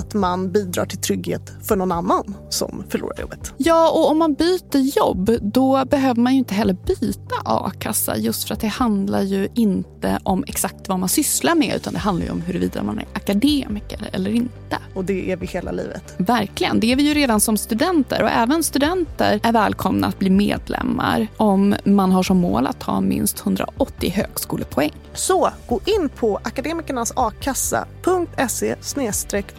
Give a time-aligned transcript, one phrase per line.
[0.00, 3.52] att man bidrar till trygghet för någon annan som förlorar jobbet.
[3.56, 8.46] Ja, och om man byter jobb då behöver man ju inte heller byta a-kassa just
[8.46, 12.26] för att det handlar ju inte om exakt vad man sysslar med utan det handlar
[12.26, 14.59] ju om huruvida man är akademiker eller inte.
[14.94, 16.14] Och det är vi hela livet.
[16.16, 20.30] Verkligen, det är vi ju redan som studenter och även studenter är välkomna att bli
[20.30, 24.92] medlemmar om man har som mål att ta minst 180 högskolepoäng.
[25.14, 28.74] Så gå in på akademikernasakassa.se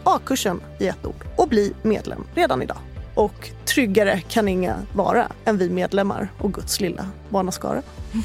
[0.04, 2.78] a-kursen i ett ord och bli medlem redan idag.
[3.16, 7.82] Och tryggare kan inga vara än vi medlemmar och Guds lilla barnaskara.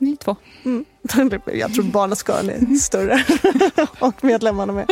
[0.00, 0.36] Ni två.
[0.64, 0.84] Mm.
[1.52, 3.24] Jag tror barnaskaran är större
[4.00, 4.86] och medlemmarna med.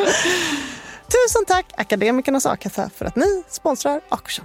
[1.08, 4.44] Tusen tack Akademikernas a-kassa för att ni sponsrar A-kursen.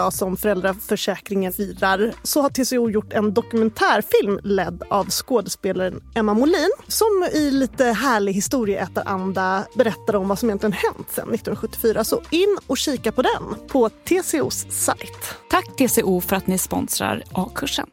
[0.09, 7.27] som föräldraförsäkringen firar så har TCO gjort en dokumentärfilm ledd av skådespelaren Emma Molin som
[7.33, 12.03] i lite härlig historieätaranda berättar om vad som egentligen hänt sedan 1974.
[12.03, 15.35] Så in och kika på den på TCOs sajt.
[15.49, 17.87] Tack TCO för att ni sponsrar A-kursen.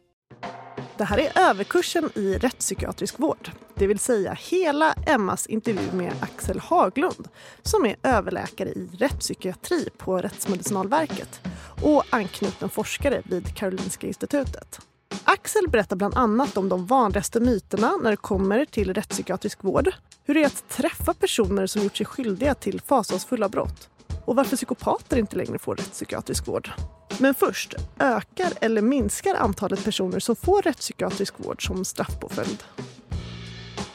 [0.99, 3.51] Det här är överkursen i rättspsykiatrisk vård.
[3.75, 7.29] Det vill säga hela Emmas intervju med Axel Haglund
[7.63, 11.41] som är överläkare i rättspsykiatri på Rättsmedicinalverket
[11.83, 14.81] och anknuten forskare vid Karolinska institutet.
[15.25, 19.91] Axel berättar bland annat om de vanligaste myterna när det kommer till rättspsykiatrisk vård.
[20.25, 23.89] Hur det är att träffa personer som gjort sig skyldiga till fasansfulla brott
[24.25, 26.71] och varför psykopater inte längre får rättspsykiatrisk vård.
[27.19, 32.63] Men först, ökar eller minskar antalet personer som får rättspsykiatrisk vård som straffpåföljd?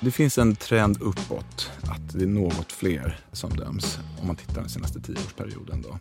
[0.04, 4.62] Det finns en trend uppåt, att det är något fler som döms om man tittar
[4.62, 5.82] den senaste tioårsperioden.
[5.82, 6.00] Då.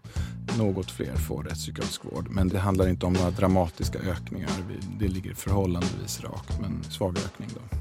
[0.59, 4.51] Något fler får rättspsykiatrisk vård, men det handlar inte om några dramatiska ökningar.
[4.99, 7.49] Det ligger förhållandevis rakt, men svag ökning.
[7.55, 7.79] Då.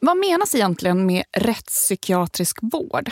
[0.00, 3.10] Vad menas egentligen med rättspsykiatrisk vård?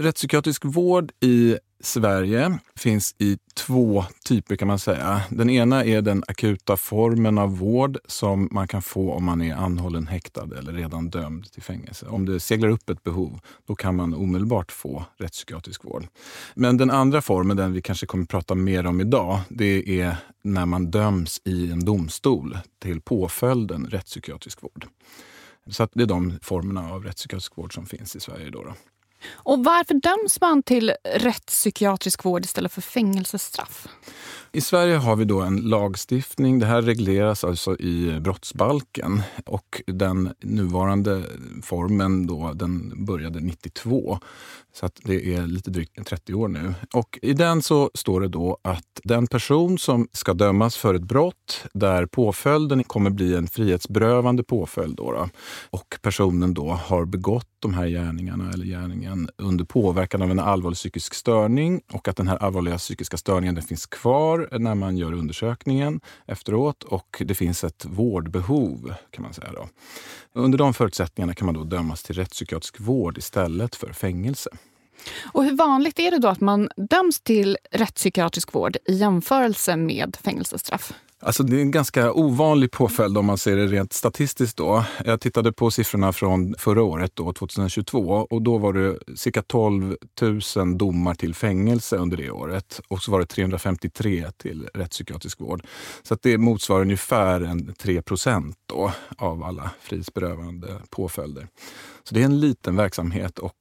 [0.00, 5.22] Rättspsykiatrisk vård i Sverige finns i två typer kan man säga.
[5.30, 9.54] Den ena är den akuta formen av vård som man kan få om man är
[9.54, 12.06] anhållen, häktad eller redan dömd till fängelse.
[12.06, 16.06] Om det seglar upp ett behov, då kan man omedelbart få rättspsykiatrisk vård.
[16.54, 20.66] Men den andra formen, den vi kanske kommer prata mer om idag, det är när
[20.66, 24.86] man döms i en domstol till påföljden rättspsykiatrisk vård.
[25.70, 28.50] Så det är de formerna av rättspsykiatrisk vård som finns i Sverige.
[28.50, 28.74] Då, då.
[29.30, 33.88] Och varför döms man till rättspsykiatrisk vård istället för fängelsestraff?
[34.52, 36.58] I Sverige har vi då en lagstiftning.
[36.58, 41.22] Det här regleras alltså i brottsbalken och den nuvarande
[41.62, 44.18] formen då, den började 92.
[44.74, 46.74] Så att det är lite drygt 30 år nu.
[46.94, 51.02] Och I den så står det då att den person som ska dömas för ett
[51.02, 55.28] brott där påföljden kommer bli en frihetsberövande påföljd då, då
[55.70, 60.76] och personen då har begått de här gärningarna eller gärningen under påverkan av en allvarlig
[60.76, 65.12] psykisk störning och att den här allvarliga psykiska störningen den finns kvar när man gör
[65.12, 69.52] undersökningen efteråt och det finns ett vårdbehov kan man säga.
[69.52, 69.68] Då.
[70.32, 74.50] Under de förutsättningarna kan man då dömas till rättspsykiatrisk vård istället för fängelse.
[75.32, 80.16] Och hur vanligt är det då att man döms till rättspsykiatrisk vård i jämförelse med
[80.22, 80.92] fängelsestraff?
[81.20, 84.56] Alltså det är en ganska ovanlig påföljd om man ser det rent statistiskt.
[84.56, 84.84] Då.
[85.04, 89.96] Jag tittade på siffrorna från förra året, då, 2022, och då var det cirka 12
[90.56, 92.80] 000 domar till fängelse under det året.
[92.88, 95.66] Och så var det 353 till rättspsykiatrisk vård.
[96.02, 98.56] Så det motsvarar ungefär en 3 procent
[99.16, 101.48] av alla frihetsberövande påföljder.
[102.04, 103.54] Så det är en liten verksamhet och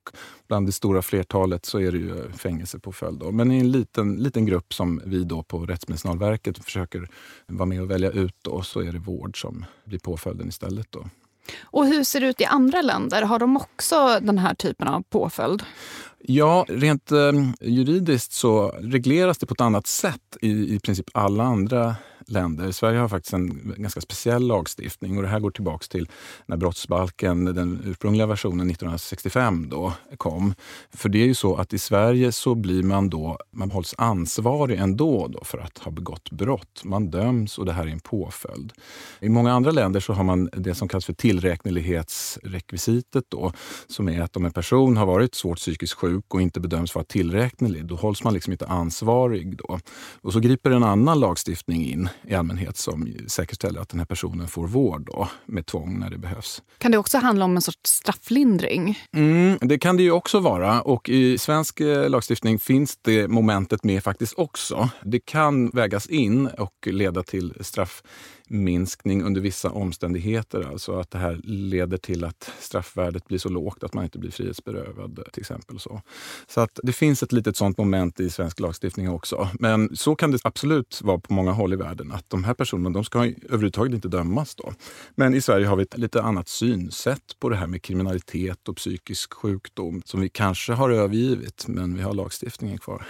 [0.47, 3.19] bland det stora flertalet så är det ju fängelsepåföljd.
[3.19, 3.31] Då.
[3.31, 7.09] Men i en liten, liten grupp som vi då på Rättsmedicinalverket försöker
[7.47, 10.87] vara med och välja ut då, så är det vård som blir påföljden istället.
[10.89, 11.05] Då.
[11.61, 13.21] Och hur ser det ut i andra länder?
[13.21, 15.63] Har de också den här typen av påföljd?
[16.19, 21.43] Ja, rent eh, juridiskt så regleras det på ett annat sätt i, i princip alla
[21.43, 21.95] andra
[22.29, 22.71] länder.
[22.71, 26.09] Sverige har faktiskt en ganska speciell lagstiftning och det här går tillbaka till
[26.45, 30.53] när brottsbalken, den ursprungliga versionen 1965 då kom.
[30.93, 34.79] För det är ju så att i Sverige så blir man då, man hålls ansvarig
[34.79, 36.81] ändå då för att ha begått brott.
[36.83, 38.73] Man döms och det här är en påföljd.
[39.19, 43.51] I många andra länder så har man det som kallas för tillräknelighetsrekvisitet då,
[43.87, 47.05] som är att om en person har varit svårt psykiskt sjuk och inte bedöms vara
[47.05, 49.79] tillräknelig, då hålls man liksom inte ansvarig då.
[50.21, 54.47] Och så griper en annan lagstiftning in i allmänhet som säkerställer att den här personen
[54.47, 56.61] får vård då, med tvång när det behövs.
[56.77, 58.99] Kan det också handla om en sorts strafflindring?
[59.13, 60.81] Mm, det kan det ju också vara.
[60.81, 64.89] Och i svensk eh, lagstiftning finns det momentet med faktiskt också.
[65.03, 68.03] Det kan vägas in och leda till straff
[68.47, 70.69] minskning under vissa omständigheter.
[70.71, 74.31] Alltså att det här leder till att straffvärdet blir så lågt att man inte blir
[74.31, 75.79] frihetsberövad till exempel.
[75.79, 76.01] Så,
[76.47, 79.49] så att det finns ett litet sånt moment i svensk lagstiftning också.
[79.59, 82.89] Men så kan det absolut vara på många håll i världen att de här personerna
[82.89, 84.55] de ska överhuvudtaget inte dömas.
[84.55, 84.73] Då.
[85.15, 88.75] Men i Sverige har vi ett lite annat synsätt på det här med kriminalitet och
[88.75, 93.07] psykisk sjukdom som vi kanske har övergivit, men vi har lagstiftningen kvar.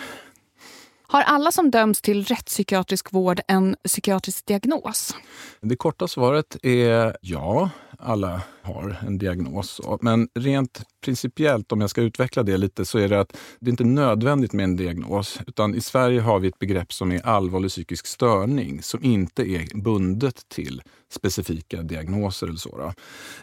[1.09, 5.15] Har alla som döms till rättspsykiatrisk vård en psykiatrisk diagnos?
[5.61, 9.81] Det korta svaret är ja, alla har en diagnos.
[10.01, 13.71] Men rent principiellt, om jag ska utveckla det lite, så är det att det är
[13.71, 15.39] inte nödvändigt med en diagnos.
[15.47, 19.81] Utan i Sverige har vi ett begrepp som är allvarlig psykisk störning som inte är
[19.81, 22.77] bundet till specifika diagnoser eller så.
[22.77, 22.93] Då.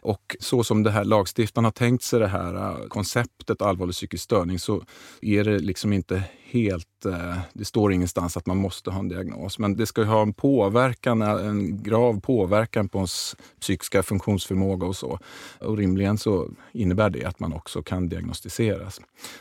[0.03, 4.25] Och så som det här lagstiftaren har tänkt sig det här äh, konceptet allvarlig psykisk
[4.25, 4.83] störning så
[5.21, 6.23] är det liksom inte
[6.55, 7.07] helt...
[7.07, 9.59] Äh, det står ingenstans att man måste ha en diagnos.
[9.59, 14.87] Men det ska ju ha en påverkan, äh, en grav påverkan på ens psykiska funktionsförmåga
[14.87, 15.19] och så.
[15.61, 19.01] Och rimligen så innebär det att man också kan diagnostiseras.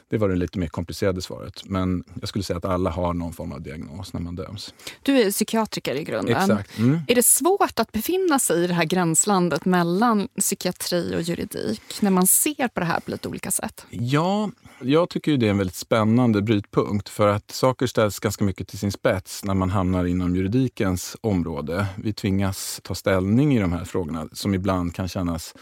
[0.10, 1.62] Det var det lite mer komplicerade svaret.
[1.65, 4.74] Men jag skulle säga att alla har någon form av diagnos när man döms.
[5.03, 6.38] Du är psykiatriker i grunden.
[6.38, 6.77] Exakt.
[6.77, 7.00] Mm.
[7.08, 12.12] Är det svårt att befinna sig i det här gränslandet mellan psykiatri och juridik när
[12.12, 13.86] man ser på det här på lite olika sätt?
[13.89, 14.50] Ja,
[14.82, 18.79] jag tycker det är en väldigt spännande brytpunkt för att saker ställs ganska mycket till
[18.79, 21.86] sin spets när man hamnar inom juridikens område.
[21.96, 25.55] Vi tvingas ta ställning i de här frågorna som ibland kan kännas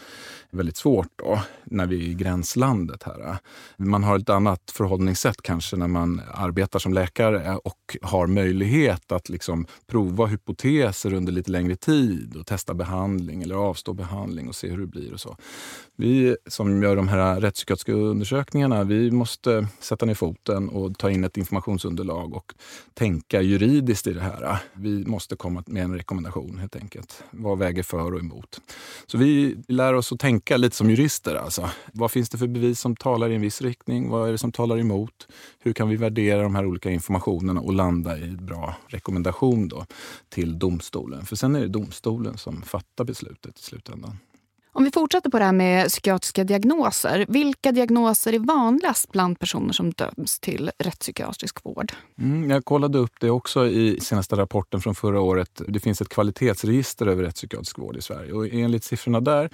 [0.52, 3.38] väldigt svårt då, när vi är i gränslandet här.
[3.76, 9.28] Man har ett annat förhållningssätt kanske när man arbetar som läkare och har möjlighet att
[9.28, 14.68] liksom prova hypoteser under lite längre tid och testa behandling eller avstå behandling och se
[14.68, 15.36] hur det blir och så.
[15.96, 21.24] Vi som gör de här rättspsykiatriska undersökningarna, vi måste sätta ner foten och ta in
[21.24, 22.54] ett informationsunderlag och
[22.94, 24.58] tänka juridiskt i det här.
[24.72, 27.22] Vi måste komma med en rekommendation helt enkelt.
[27.30, 28.60] Vad väger för och emot?
[29.06, 31.34] Så vi lär oss att tänka lite som jurister.
[31.34, 31.70] Alltså.
[31.92, 34.08] Vad finns det för bevis som talar i en viss riktning?
[34.08, 35.28] Vad är det som talar emot?
[35.58, 39.86] Hur kan vi värdera de här olika informationerna och landa i en bra rekommendation då
[40.28, 41.26] till domstolen?
[41.26, 44.18] För sen är det domstolen som fattar beslutet i slutändan.
[44.74, 47.26] Om vi fortsätter på det här med psykiatriska diagnoser.
[47.28, 51.92] Vilka diagnoser är vanligast bland personer som döms till rättspsykiatrisk vård?
[52.18, 55.62] Mm, jag kollade upp det också i senaste rapporten från förra året.
[55.68, 58.32] Det finns ett kvalitetsregister över rättspsykiatrisk vård i Sverige.
[58.32, 59.50] Och enligt siffrorna där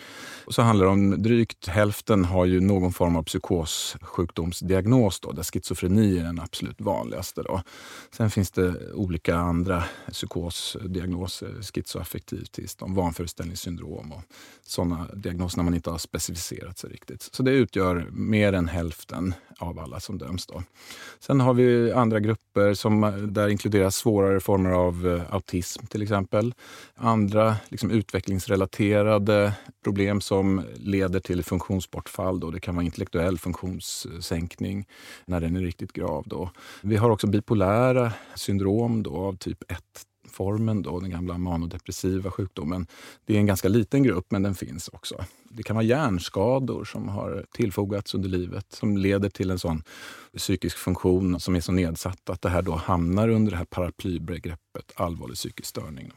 [0.48, 6.18] så handlar det om drygt hälften har ju någon form av psykossjukdomsdiagnos då, där schizofreni
[6.18, 7.42] är den absolut vanligaste.
[7.42, 7.62] Då.
[8.16, 14.22] Sen finns det olika andra psykosdiagnoser, schizoaffektivt tillstånd, vanföreställningssyndrom och
[14.62, 17.22] sådana diagnos när man inte har specificerat sig riktigt.
[17.22, 20.46] Så det utgör mer än hälften av alla som döms.
[20.46, 20.62] Då.
[21.18, 26.54] Sen har vi andra grupper som där inkluderas svårare former av eh, autism till exempel.
[26.94, 29.52] Andra liksom, utvecklingsrelaterade
[29.84, 32.40] problem som leder till funktionsbortfall.
[32.40, 32.50] Då.
[32.50, 34.86] Det kan vara intellektuell funktionssänkning
[35.24, 36.24] när den är riktigt grav.
[36.26, 36.50] Då.
[36.82, 39.78] Vi har också bipolära syndrom då, av typ 1
[40.38, 42.87] formen, då, den gamla manodepressiva sjukdomen.
[43.26, 45.25] Det är en ganska liten grupp, men den finns också.
[45.50, 49.83] Det kan vara hjärnskador som har tillfogats under livet som leder till en sån
[50.37, 54.92] psykisk funktion som är så nedsatt att det här då hamnar under det här paraplybegreppet
[54.97, 56.12] allvarlig psykisk störning.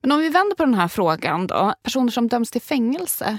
[0.00, 1.74] Men om vi vänder på den här frågan då.
[1.82, 3.38] Personer som döms till fängelse,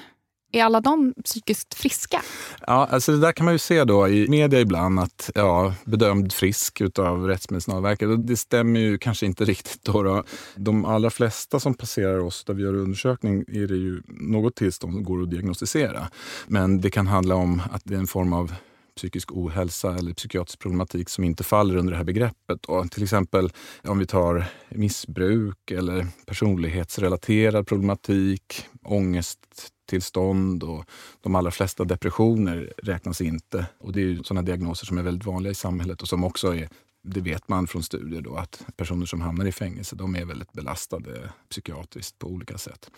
[0.56, 2.22] är alla de psykiskt friska?
[2.68, 6.34] Ja, alltså det där kan man ju se då i media ibland att ja, bedömd
[6.34, 8.28] frisk utav Rättsmedicinalverket.
[8.28, 9.84] Det stämmer ju kanske inte riktigt.
[9.84, 10.24] Då, då.
[10.56, 14.94] De allra flesta som passerar oss där vi gör undersökning är det ju något tillstånd
[14.94, 16.08] som går att diagnostisera.
[16.48, 18.54] Men det kan handla om att det är en form av
[18.98, 22.62] psykisk ohälsa eller psykiatrisk problematik som inte faller under det här begreppet.
[22.62, 22.86] Då.
[22.92, 23.52] Till exempel
[23.84, 29.40] om vi tar missbruk eller personlighetsrelaterad problematik, ångest
[29.86, 30.86] tillstånd och
[31.22, 33.66] de allra flesta depressioner räknas inte.
[33.80, 36.70] Och det är sådana diagnoser som är väldigt vanliga i samhället och som också är
[37.08, 40.54] det vet man från studier då att personer som hamnar i fängelse de är väldigt
[40.54, 42.92] belastade psykiatriskt på olika sätt.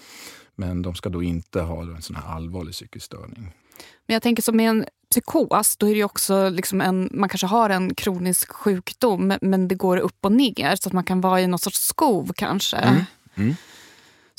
[0.56, 3.54] Men de ska då inte ha en sån här allvarlig psykisk störning.
[4.06, 7.48] Men jag tänker som med en psykos, då är det också liksom en, man kanske
[7.48, 11.42] har en kronisk sjukdom men det går upp och ner så att man kan vara
[11.42, 12.78] i någon sorts skov kanske.
[12.78, 13.04] Mm.
[13.36, 13.56] Mm.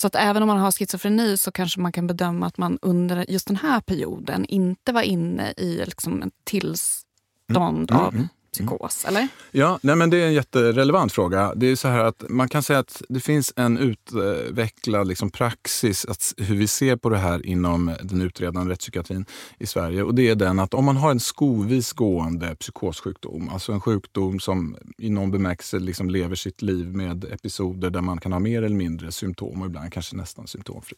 [0.00, 3.31] Så att även om man har schizofreni så kanske man kan bedöma att man under
[3.31, 8.02] just den här perioden inte var inne i liksom ett tillstånd mm.
[8.02, 9.16] av mm psykos, mm.
[9.16, 9.28] eller?
[9.50, 11.54] Ja, nej men det är en jätterelevant fråga.
[11.56, 16.04] Det är så här att man kan säga att det finns en utvecklad liksom praxis
[16.04, 19.24] att hur vi ser på det här inom den utredande rättspsykiatrin
[19.58, 20.02] i Sverige.
[20.02, 24.40] Och det är den att om man har en skovis gående psykossjukdom, alltså en sjukdom
[24.40, 28.62] som i någon bemärkelse liksom lever sitt liv med episoder där man kan ha mer
[28.62, 30.96] eller mindre symptom och ibland kanske nästan symptomfri.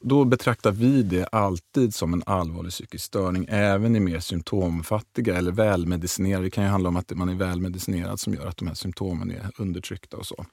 [0.00, 5.52] Då betraktar vi det alltid som en allvarlig psykisk störning, även i mer symptomfattiga eller
[5.52, 6.44] välmedicinerade.
[6.44, 9.30] Det kan ju handla om att man är välmedicinerad som gör att de här symptomen
[9.30, 10.46] är undertryckta och så.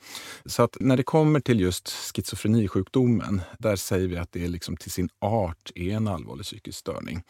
[0.46, 4.78] Så att när det kommer till just schizofrenisjukdomen, där säger vi att det är liksom
[4.78, 7.24] till sin art är en allvarlig psykisk störning.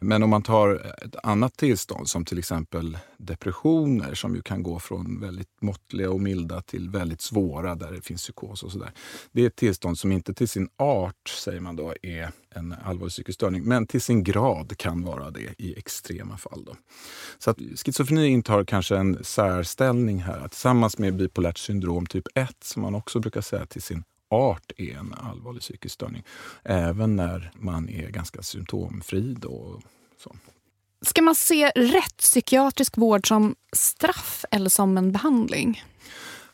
[0.00, 0.74] Men om man tar
[1.04, 6.20] ett annat tillstånd som till exempel depressioner som ju kan gå från väldigt måttliga och
[6.20, 8.92] milda till väldigt svåra där det finns psykos och sådär.
[9.32, 13.10] Det är ett tillstånd som inte till sin art, säger man då, är en allvarlig
[13.10, 16.64] psykisk störning, men till sin grad kan vara det i extrema fall.
[16.64, 16.76] Då.
[17.38, 22.82] Så att schizofreni intar kanske en särställning här tillsammans med bipolärt syndrom typ 1 som
[22.82, 26.24] man också brukar säga till sin art är en allvarlig psykisk störning.
[26.64, 29.34] Även när man är ganska symptomfri.
[29.38, 29.80] Då,
[30.18, 30.36] så.
[31.02, 35.82] Ska man se rättspsykiatrisk vård som straff eller som en behandling?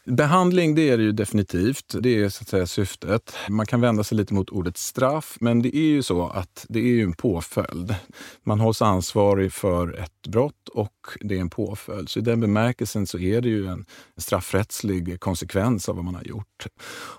[0.07, 1.95] Behandling, det är det ju definitivt.
[2.01, 3.35] Det är så att säga syftet.
[3.49, 6.79] Man kan vända sig lite mot ordet straff, men det är ju så att det
[6.79, 7.95] är ju en påföljd.
[8.43, 12.09] Man hålls ansvarig för ett brott och det är en påföljd.
[12.09, 13.85] Så i den bemärkelsen så är det ju en
[14.17, 16.67] straffrättslig konsekvens av vad man har gjort.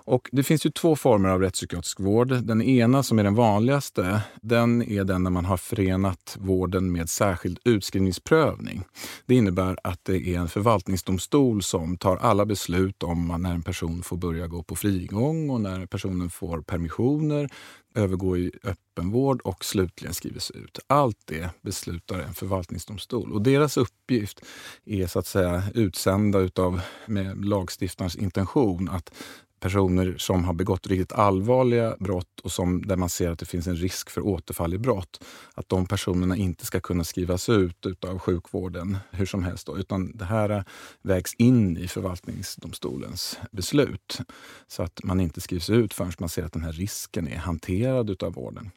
[0.04, 2.28] Och det finns ju två former av rättspsykiatrisk vård.
[2.28, 7.08] Den ena som är den vanligaste, den är den när man har förenat vården med
[7.08, 8.84] särskild utskrivningsprövning.
[9.26, 14.02] Det innebär att det är en förvaltningsdomstol som tar alla beslut om när en person
[14.02, 17.48] får börja gå på frigång och när personen får permissioner
[17.98, 20.78] övergå i öppenvård och slutligen skrivs ut.
[20.86, 24.44] Allt det beslutar en förvaltningsdomstol och deras uppgift
[24.84, 29.14] är så att säga utsända utav med lagstiftarens intention att
[29.60, 33.66] personer som har begått riktigt allvarliga brott och som, där man ser att det finns
[33.66, 35.24] en risk för återfall i brott,
[35.54, 39.66] att de personerna inte ska kunna skrivas ut av sjukvården hur som helst.
[39.66, 40.64] Då, utan det här
[41.02, 44.20] vägs in i förvaltningsdomstolens beslut.
[44.66, 48.22] Så att man inte skrivs ut förrän man ser att den här risken är hanterad
[48.22, 48.70] av vården.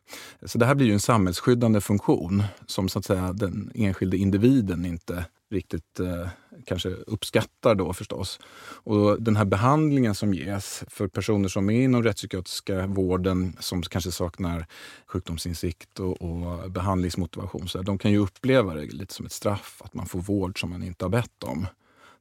[0.46, 4.86] Så det här blir ju en samhällsskyddande funktion som så att säga den enskilde individen
[4.86, 6.28] inte riktigt eh,
[6.66, 8.40] kanske uppskattar då förstås.
[8.84, 14.12] Och den här behandlingen som ges för personer som är inom rättspsykiatriska vården som kanske
[14.12, 14.66] saknar
[15.06, 19.82] sjukdomsinsikt och, och behandlingsmotivation, så här, de kan ju uppleva det lite som ett straff,
[19.86, 21.68] att man får vård som man inte har bett om.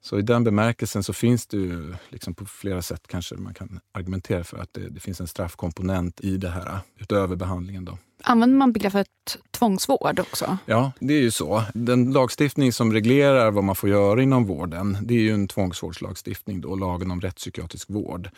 [0.02, 3.80] Så i den bemärkelsen så finns det ju liksom på flera sätt kanske man kan
[3.92, 7.84] argumentera för att det, det finns en straffkomponent i det här utöver behandlingen.
[7.84, 7.98] Då.
[8.22, 9.08] Använder man begreppet
[9.50, 10.58] tvångsvård också?
[10.66, 11.62] Ja, det är ju så.
[11.74, 16.60] Den lagstiftning som reglerar vad man får göra inom vården, det är ju en tvångsvårdslagstiftning,
[16.60, 18.30] då, lagen om rättspsykiatrisk vård.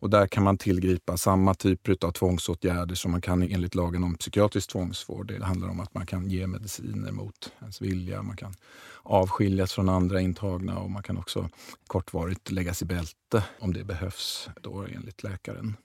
[0.00, 4.14] Och där kan man tillgripa samma typer av tvångsåtgärder som man kan enligt lagen om
[4.14, 5.26] psykiatrisk tvångsvård.
[5.26, 8.54] Det handlar om att man kan ge mediciner mot ens vilja, man kan
[9.02, 11.48] avskiljas från andra intagna och man kan också
[11.86, 15.76] kortvarigt läggas i bälte om det behövs då enligt läkaren.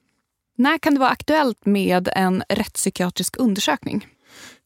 [0.56, 4.08] När kan det vara aktuellt med en rättspsykiatrisk undersökning?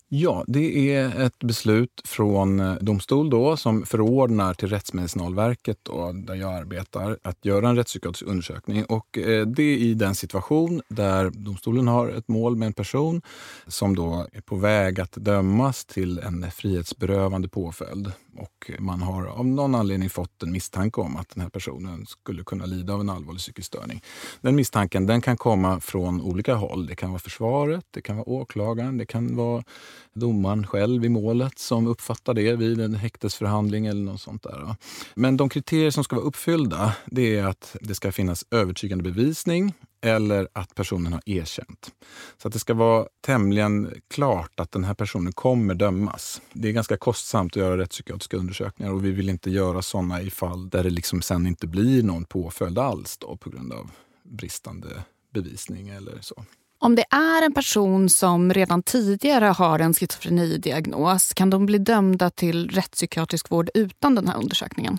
[0.10, 6.36] Ja, det är ett beslut från eh, domstol då, som förordnar till Rättsmedicinalverket, då, där
[6.36, 8.86] jag arbetar, att göra en rättspsykiatrisk undersökning.
[8.86, 13.22] Och eh, det är i den situation där domstolen har ett mål med en person
[13.68, 19.46] som då är på väg att dömas till en frihetsberövande påföljd och man har av
[19.46, 23.10] någon anledning fått en misstanke om att den här personen skulle kunna lida av en
[23.10, 24.04] allvarlig psykisk störning.
[24.42, 26.86] Den misstanken den kan komma från olika håll.
[26.86, 29.64] Det kan vara försvaret, det kan vara åklagaren, det kan vara
[30.14, 34.76] domaren själv i målet som uppfattar det vid en häktesförhandling eller något sånt där.
[35.16, 39.74] Men de kriterier som ska vara uppfyllda det är att det ska finnas övertygande bevisning
[40.02, 41.92] eller att personen har erkänt.
[42.38, 46.42] Så att det ska vara tämligen klart att den här personen kommer dömas.
[46.54, 50.30] Det är ganska kostsamt att göra rättspsykiatriska undersökningar och vi vill inte göra sådana i
[50.30, 53.92] fall där det liksom sen inte blir någon påföljd alls då, på grund av
[54.24, 54.88] bristande
[55.34, 56.46] bevisning eller så.
[56.80, 62.30] Om det är en person som redan tidigare har en schizofrenidiagnos, kan de bli dömda
[62.30, 64.98] till rättspsykiatrisk vård utan den här undersökningen?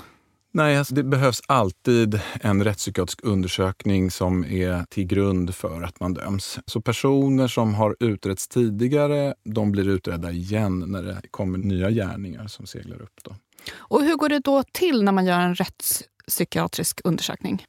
[0.53, 6.15] Nej, alltså det behövs alltid en rättspsykiatrisk undersökning som är till grund för att man
[6.15, 6.59] döms.
[6.67, 12.47] Så personer som har utretts tidigare, de blir utredda igen när det kommer nya gärningar
[12.47, 13.21] som seglar upp.
[13.25, 13.37] Då.
[13.75, 17.67] Och hur går det då till när man gör en rättspsykiatrisk undersökning?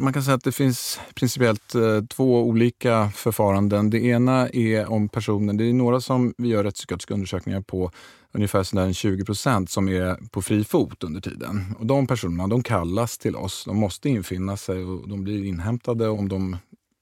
[0.00, 3.90] Man kan säga att det finns principiellt eh, två olika förfaranden.
[3.90, 7.90] Det ena är om personen, det är några som vi gör rättspsykiatriska undersökningar på
[8.32, 11.74] ungefär sådär 20 procent som är på fri fot under tiden.
[11.78, 13.64] Och de personerna de kallas till oss.
[13.66, 16.56] De måste infinna sig och de blir inhämtade om de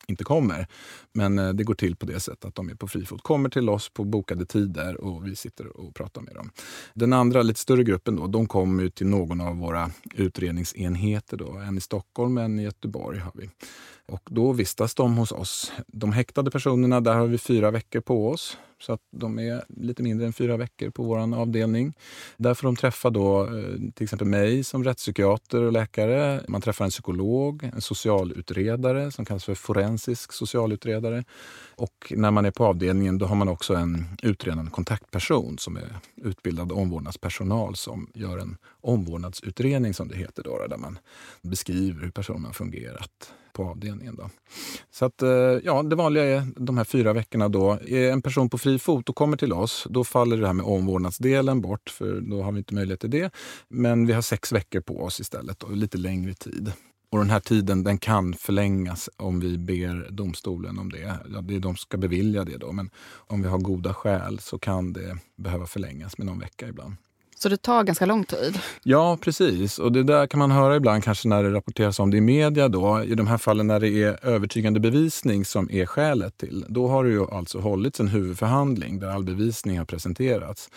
[0.08, 0.66] inte kommer.
[1.12, 3.22] Men eh, det går till på det sättet att de är på fri fot.
[3.22, 6.50] Kommer till oss på bokade tider och vi sitter och pratar med dem.
[6.94, 11.36] Den andra, lite större gruppen, då, de kommer till någon av våra utredningsenheter.
[11.36, 11.52] Då.
[11.52, 13.50] En i Stockholm, en i Göteborg har vi.
[14.08, 15.72] Och då vistas de hos oss.
[15.86, 18.58] De häktade personerna, där har vi fyra veckor på oss.
[18.80, 21.94] Så att de är lite mindre än fyra veckor på vår avdelning.
[22.36, 26.44] Där får de träffa då, eh, till exempel mig som rättspsykiater och läkare.
[26.48, 31.24] Man träffar en psykolog, en socialutredare som kallas för forensisk socialutredare.
[31.76, 35.96] Och när man är på avdelningen då har man också en utredande kontaktperson som är
[36.16, 40.98] utbildad omvårdnadspersonal som gör en omvårdnadsutredning som det heter, då, där man
[41.42, 44.16] beskriver hur personen har fungerat på avdelningen.
[44.16, 44.30] Då.
[44.90, 45.30] Så att, eh,
[45.64, 47.48] ja, det vanliga är de här fyra veckorna.
[47.48, 47.78] Då.
[47.86, 50.66] Är en person på fri fot och kommer till oss, då faller det här med
[50.66, 53.30] omvårdnadsdelen bort, för då har vi inte möjlighet till det.
[53.68, 56.72] Men vi har sex veckor på oss istället, och lite längre tid.
[57.10, 61.18] Och den här tiden den kan förlängas om vi ber domstolen om det.
[61.34, 64.38] Ja, det är de som ska bevilja det då, men om vi har goda skäl
[64.38, 66.94] så kan det behöva förlängas med någon vecka ibland.
[67.38, 68.58] Så det tar ganska lång tid?
[68.82, 69.78] Ja, precis.
[69.78, 72.68] Och det där kan man höra ibland kanske när det rapporteras om det i media.
[72.68, 73.02] Då.
[73.02, 76.64] I de här fallen när det är övertygande bevisning som är skälet till.
[76.68, 80.70] Då har det ju alltså hållits en huvudförhandling där all bevisning har presenterats.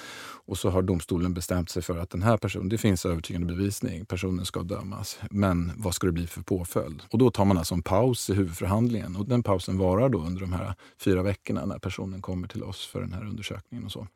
[0.51, 4.05] Och så har domstolen bestämt sig för att den här personen, det finns övertygande bevisning,
[4.05, 5.19] personen ska dömas.
[5.29, 7.03] Men vad ska det bli för påföljd?
[7.09, 9.15] Och då tar man alltså en paus i huvudförhandlingen.
[9.15, 12.87] Och den pausen varar då under de här fyra veckorna när personen kommer till oss
[12.87, 13.85] för den här undersökningen.
[13.85, 14.07] Och så.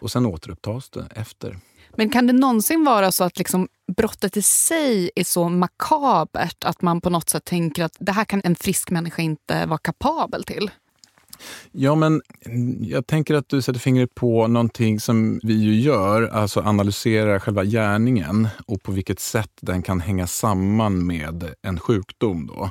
[0.00, 1.58] Och sen återupptas det efter.
[1.96, 6.82] Men kan det någonsin vara så att liksom brottet i sig är så makabert att
[6.82, 10.44] man på något sätt tänker att det här kan en frisk människa inte vara kapabel
[10.44, 10.70] till?
[11.72, 12.22] Ja, men
[12.80, 17.64] jag tänker att du sätter fingret på någonting som vi ju gör, alltså analyserar själva
[17.64, 22.46] gärningen och på vilket sätt den kan hänga samman med en sjukdom.
[22.46, 22.70] Då.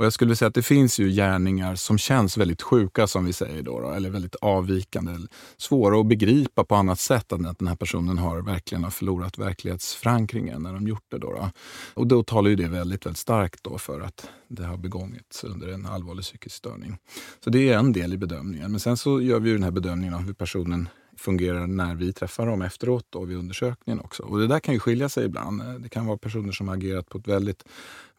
[0.00, 3.32] Och jag skulle säga att det finns ju gärningar som känns väldigt sjuka, som vi
[3.32, 5.12] säger, då, då eller väldigt avvikande.
[5.56, 9.38] Svåra att begripa på annat sätt än att den här personen har verkligen har förlorat
[9.38, 11.18] verklighetsförankringen när de gjort det.
[11.18, 11.50] Då, då.
[11.94, 15.68] Och då talar ju det väldigt, väldigt starkt då för att det har begångits under
[15.68, 16.98] en allvarlig psykisk störning.
[17.44, 18.70] Så det är en del i bedömningen.
[18.70, 20.88] Men sen så gör vi den här bedömningen av hur personen
[21.20, 24.22] fungerar när vi träffar dem efteråt då, vid undersökningen också.
[24.22, 25.62] Och det där kan ju skilja sig ibland.
[25.78, 27.64] Det kan vara personer som har agerat på ett väldigt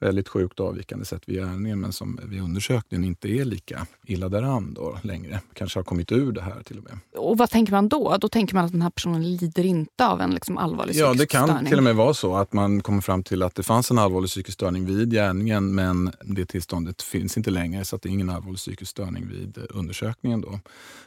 [0.02, 4.74] väldigt sjukt avvikande sätt vid gärningen men som vid undersökningen inte är lika illa däran
[4.74, 5.40] då längre.
[5.54, 6.98] Kanske har kommit ur det här till och med.
[7.16, 8.18] Och vad tänker man då?
[8.22, 11.14] Då tänker man att den här personen lider inte av en liksom allvarlig psykisk Ja,
[11.14, 11.70] det kan störning.
[11.70, 14.30] till och med vara så att man kommer fram till att det fanns en allvarlig
[14.30, 18.30] psykisk störning vid gärningen men det tillståndet finns inte längre så att det är ingen
[18.30, 20.42] allvarlig psykisk störning vid undersökningen.
[20.42, 20.60] Då.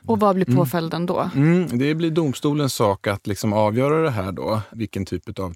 [0.07, 1.31] Och vad blir påföljden då?
[1.35, 5.55] Mm, det blir domstolens sak att liksom avgöra det här då, vilken typ av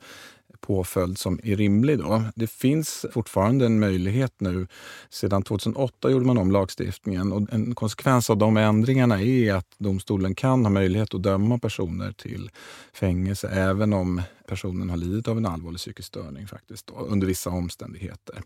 [0.60, 1.98] påföljd som är rimlig.
[1.98, 2.22] Då.
[2.34, 4.66] Det finns fortfarande en möjlighet nu.
[5.08, 10.34] Sedan 2008 gjorde man om lagstiftningen och en konsekvens av de ändringarna är att domstolen
[10.34, 12.50] kan ha möjlighet att döma personer till
[12.92, 17.50] fängelse även om personen har lidit av en allvarlig psykisk störning faktiskt då, under vissa
[17.50, 18.42] omständigheter.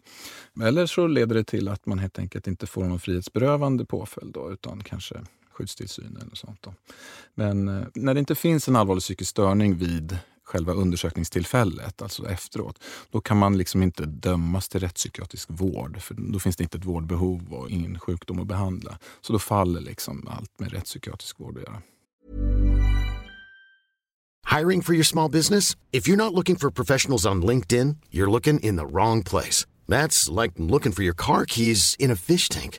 [0.63, 4.53] Eller så leder det till att man helt enkelt inte får någon frihetsberövande påföljd då,
[4.53, 5.21] utan kanske
[5.63, 6.59] skyddstillsynen och sånt.
[6.63, 6.75] Då.
[7.35, 12.79] Men eh, när det inte finns en allvarlig psykisk störning vid själva undersökningstillfället, alltså efteråt,
[13.11, 16.01] då kan man liksom inte dömas till rättspsykiatrisk vård.
[16.01, 18.99] För då finns det inte ett vårdbehov och ingen sjukdom att behandla.
[19.21, 21.83] Så då faller liksom allt med rättspsykiatrisk vård att göra.
[24.59, 25.77] Hiring for your small business?
[25.93, 29.67] If you're not looking for professionals on LinkedIn, you're looking in the wrong place.
[29.89, 32.79] That's like looking for your car keys in a fish tank.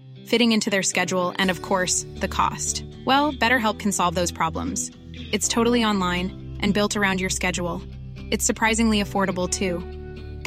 [0.25, 2.85] fitting into their schedule, and of course, the cost.
[3.05, 4.91] Well, BetterHelp can solve those problems.
[5.13, 7.81] It's totally online and built around your schedule.
[8.31, 9.79] It's surprisingly affordable too.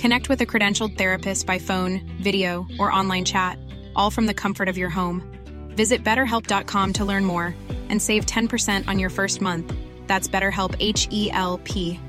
[0.01, 3.59] Connect with a credentialed therapist by phone, video, or online chat,
[3.95, 5.23] all from the comfort of your home.
[5.77, 7.55] Visit betterhelp.com to learn more
[7.89, 9.73] and save 10% on your first month.
[10.07, 12.01] That's BetterHelp H E L P.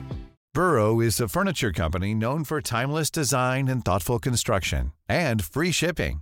[0.53, 6.21] Burrow is a furniture company known for timeless design and thoughtful construction and free shipping,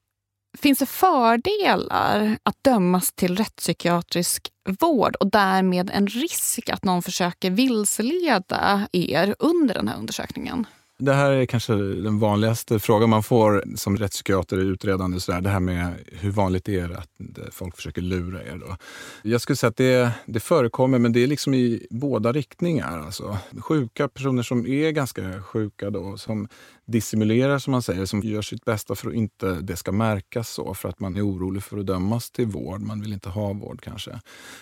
[0.57, 4.47] finns det fördelar att dömas till rättspsykiatrisk
[4.79, 10.65] vård och därmed en risk att någon försöker vilseleda er under den här undersökningen?
[11.03, 15.19] Det här är kanske den vanligaste frågan man får som rättspsykiater i utredande.
[15.19, 17.09] Så där, det här med hur vanligt det är att
[17.51, 18.57] folk försöker lura er?
[18.57, 18.77] Då?
[19.23, 22.99] Jag skulle säga att det, det förekommer, men det är liksom i båda riktningar.
[22.99, 26.47] Alltså, sjuka personer som är ganska sjuka, då, som
[26.91, 30.73] dissimulerar som man säger, som gör sitt bästa för att inte det ska märkas så,
[30.73, 32.81] för att man är orolig för att dömas till vård.
[32.81, 34.19] Man vill inte ha vård kanske.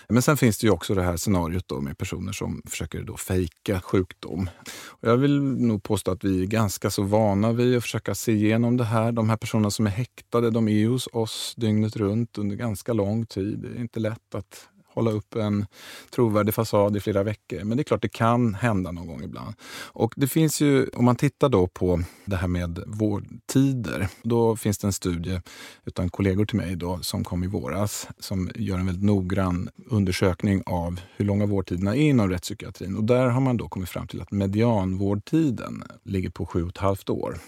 [0.08, 3.16] Men sen finns det ju också det här scenariot då med personer som försöker då
[3.16, 4.50] fejka sjukdom.
[4.86, 8.14] Och jag vill nog påstå att vi vi är ganska så vana vid att försöka
[8.14, 9.12] se igenom det här.
[9.12, 13.26] De här personerna som är häktade, de är hos oss dygnet runt under ganska lång
[13.26, 13.58] tid.
[13.58, 15.66] Det är inte lätt att hålla upp en
[16.10, 17.64] trovärdig fasad i flera veckor.
[17.64, 19.54] Men det är klart, det kan hända någon gång ibland.
[19.92, 24.78] Och det finns ju, om man tittar då på det här med vårdtider, då finns
[24.78, 25.40] det en studie
[25.84, 30.62] utan kollegor till mig då, som kom i våras, som gör en väldigt noggrann undersökning
[30.66, 32.96] av hur långa vårdtiderna är inom rättspsykiatrin.
[32.96, 36.78] Och där har man då kommit fram till att medianvårdtiden ligger på sju och ett
[36.78, 37.40] halvt år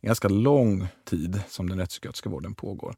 [0.00, 2.94] en ganska lång tid som den rättspsykiatriska vården pågår.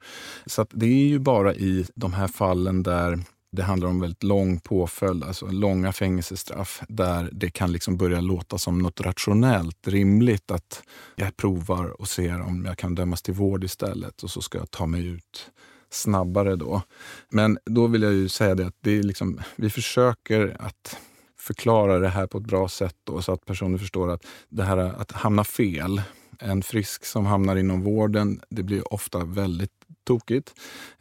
[0.46, 3.18] Så det är ju bara i de här fallen där
[3.52, 8.58] det handlar om väldigt lång påföljd, alltså långa fängelsestraff, där det kan liksom börja låta
[8.58, 10.82] som något rationellt, rimligt att
[11.16, 14.70] jag provar och ser om jag kan dömas till vård istället och så ska jag
[14.70, 15.50] ta mig ut
[15.90, 16.82] snabbare då.
[17.28, 20.96] Men då vill jag ju säga det att det är liksom, vi försöker att
[21.38, 24.76] förklara det här på ett bra sätt då, så att personer förstår att det här
[24.76, 26.02] att hamna fel,
[26.38, 29.70] en frisk som hamnar inom vården, det blir ofta väldigt
[30.04, 30.54] tokigt.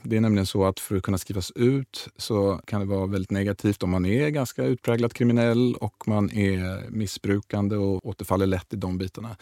[0.03, 3.31] Det är nämligen så att för att kunna skrivas ut så kan det vara väldigt
[3.31, 8.75] negativt om man är ganska utpräglat kriminell och man är missbrukande och återfaller lätt i
[8.75, 9.37] de bitarna.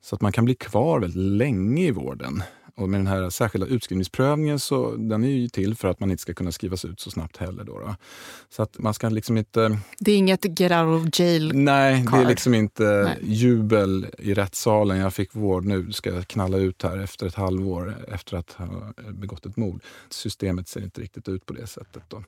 [0.00, 2.42] Så att man kan bli kvar väldigt länge i vården.
[2.76, 6.22] Och med den här särskilda utskrivningsprövningen så den är ju till för att man inte
[6.22, 7.64] ska kunna skrivas ut så snabbt heller.
[7.64, 7.96] Då, då.
[8.48, 9.78] Så att man ska liksom inte...
[9.98, 12.18] Det är inget get out of jail Nej, card.
[12.18, 13.18] det är liksom inte Nej.
[13.22, 14.98] jubel i rättssalen.
[14.98, 18.92] Jag fick vård nu, ska jag knalla ut här efter ett halvår efter att ha
[19.08, 19.82] begått ett mord.
[20.08, 22.02] Systemet ser inte riktigt ut på det sättet.
[22.08, 22.24] Då.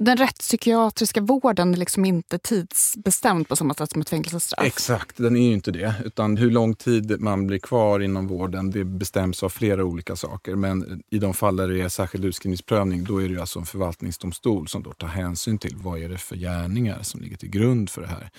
[0.00, 4.66] Den rättspsykiatriska vården är liksom inte tidsbestämd på samma sätt som ett fängelsestraff.
[4.66, 5.94] Exakt, den är ju inte det.
[6.04, 10.54] Utan hur lång tid man blir kvar inom vården det bestäms av flera olika saker.
[10.54, 13.66] Men i de fall där det är särskild utskrivningsprövning då är det ju alltså en
[13.66, 17.90] förvaltningsdomstol som då tar hänsyn till vad är det för gärningar som ligger till grund
[17.90, 18.30] för det här.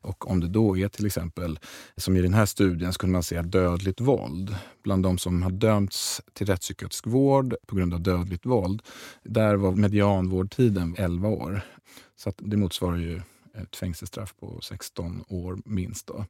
[0.00, 1.58] Och om det då är till exempel,
[1.96, 4.56] som i den här studien, skulle man säga dödligt våld.
[4.82, 8.82] Bland de som har dömts till rättspsykiatrisk vård på grund av dödligt våld,
[9.24, 11.60] där var medianvårdtiden 11 år.
[12.16, 13.20] Så att det motsvarar ju
[13.54, 16.06] ett fängelsestraff på 16 år minst.
[16.06, 16.24] Då.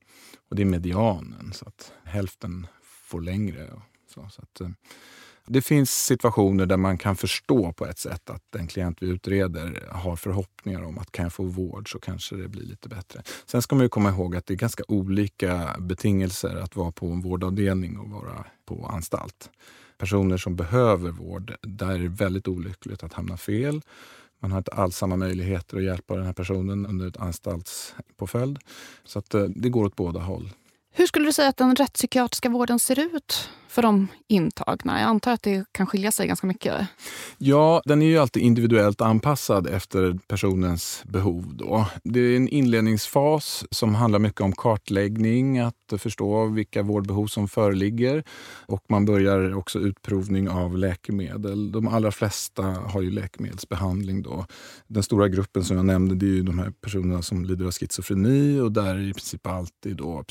[0.48, 3.70] Och det är medianen, så att hälften får längre.
[4.14, 4.68] Så, så att, eh,
[5.46, 9.88] det finns situationer där man kan förstå på ett sätt att den klient vi utreder
[9.90, 13.22] har förhoppningar om att kan jag få vård så kanske det blir lite bättre.
[13.46, 17.06] Sen ska man ju komma ihåg att det är ganska olika betingelser att vara på
[17.06, 19.50] en vårdavdelning och vara på anstalt.
[19.98, 23.82] Personer som behöver vård, där är det väldigt olyckligt att hamna fel.
[24.40, 28.58] Man har inte alls samma möjligheter att hjälpa den här personen under ett anstaltspåföljd.
[29.04, 30.50] Så att eh, det går åt båda håll.
[30.98, 35.00] Hur skulle du säga att den rättspsykiatriska vården ser ut för de intagna?
[35.00, 36.74] Jag antar att det kan skilja sig ganska mycket.
[37.38, 41.56] Ja, den är ju alltid individuellt anpassad efter personens behov.
[41.56, 41.86] Då.
[42.04, 48.24] Det är en inledningsfas som handlar mycket om kartläggning, att förstå vilka vårdbehov som föreligger.
[48.66, 51.72] Och man börjar också utprovning av läkemedel.
[51.72, 54.22] De allra flesta har ju läkemedelsbehandling.
[54.22, 54.46] Då.
[54.86, 57.72] Den stora gruppen som jag nämnde det är ju de här personerna som lider av
[57.72, 60.24] schizofreni och där är i princip alltid då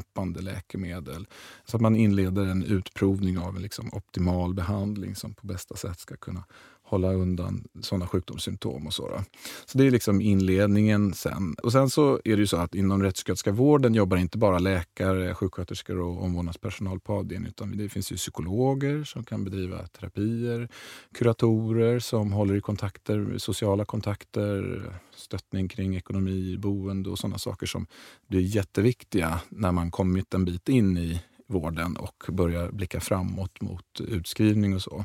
[0.00, 1.26] psykosdämpande läkemedel.
[1.64, 5.98] Så att man inleder en utprovning av en liksom optimal behandling som på bästa sätt
[5.98, 6.44] ska kunna
[6.92, 8.86] hålla undan sådana sjukdomssymptom.
[8.86, 9.22] och så.
[9.64, 11.54] Så det är liksom inledningen sen.
[11.62, 15.34] Och sen så är det ju så att inom rättspsykiatriska vården jobbar inte bara läkare,
[15.34, 20.68] sjuksköterskor och omvårdnadspersonal på avdelningen utan det finns ju psykologer som kan bedriva terapier,
[21.14, 24.82] kuratorer som håller i kontakter, sociala kontakter,
[25.16, 27.86] stöttning kring ekonomi, boende och sådana saker som
[28.26, 31.20] blir jätteviktiga när man kommit en bit in i
[31.52, 35.04] vården och börjar blicka framåt mot utskrivning och så.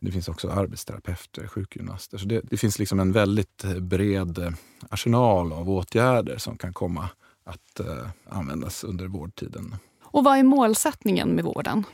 [0.00, 2.18] Det finns också arbetsterapeuter, sjukgymnaster.
[2.18, 4.54] Så det, det finns liksom en väldigt bred
[4.88, 7.08] arsenal av åtgärder som kan komma
[7.44, 9.76] att eh, användas under vårdtiden.
[10.02, 11.84] Och vad är målsättningen med vården?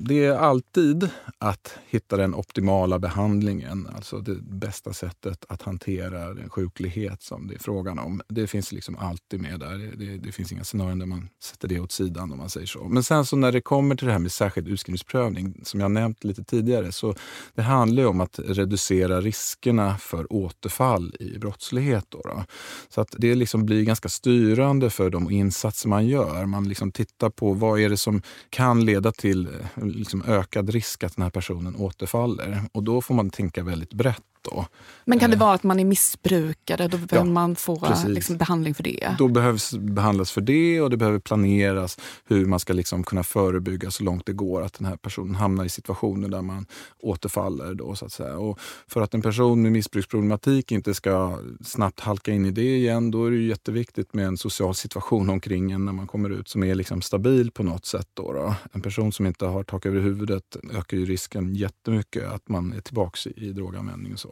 [0.00, 6.50] Det är alltid att hitta den optimala behandlingen, alltså det bästa sättet att hantera den
[6.50, 8.22] sjuklighet som det är frågan om.
[8.28, 9.78] Det finns liksom alltid med där.
[9.78, 12.66] Det, det, det finns inga scenarion där man sätter det åt sidan om man säger
[12.66, 12.88] så.
[12.88, 16.24] Men sen så när det kommer till det här med särskild utskrivningsprövning, som jag nämnt
[16.24, 17.14] lite tidigare, så
[17.54, 22.04] det handlar ju om att reducera riskerna för återfall i brottslighet.
[22.08, 22.44] Då, då.
[22.88, 26.46] Så att det liksom blir ganska styrande för de insatser man gör.
[26.46, 29.48] Man liksom tittar på vad är det som kan leda till
[29.90, 32.62] liksom ökad risk att den här personen återfaller.
[32.72, 34.22] Och då får man tänka väldigt brett.
[34.42, 34.66] Då.
[35.04, 36.88] Men kan det Eh, vara att man är missbrukare?
[36.88, 38.08] Då behöver Ja, man få precis.
[38.08, 39.14] liksom, behandling för det?
[39.18, 43.90] Då behövs behandlas för det och det behöver planeras hur man ska liksom kunna förebygga
[43.90, 46.66] så långt det går att den här personen hamnar i situationer där man
[47.02, 47.74] återfaller.
[47.74, 48.36] Då, så att säga.
[48.38, 53.10] Och för att en person med missbruksproblematik inte ska snabbt halka in i det igen,
[53.10, 56.62] då är det jätteviktigt med en social situation omkring en när man kommer ut som
[56.64, 58.08] är liksom stabil på något sätt.
[58.14, 58.54] Då, då.
[58.72, 62.80] En person som inte har tak över huvudet ökar ju risken jättemycket att man är
[62.80, 64.27] tillbaka i, i droganvändning och så.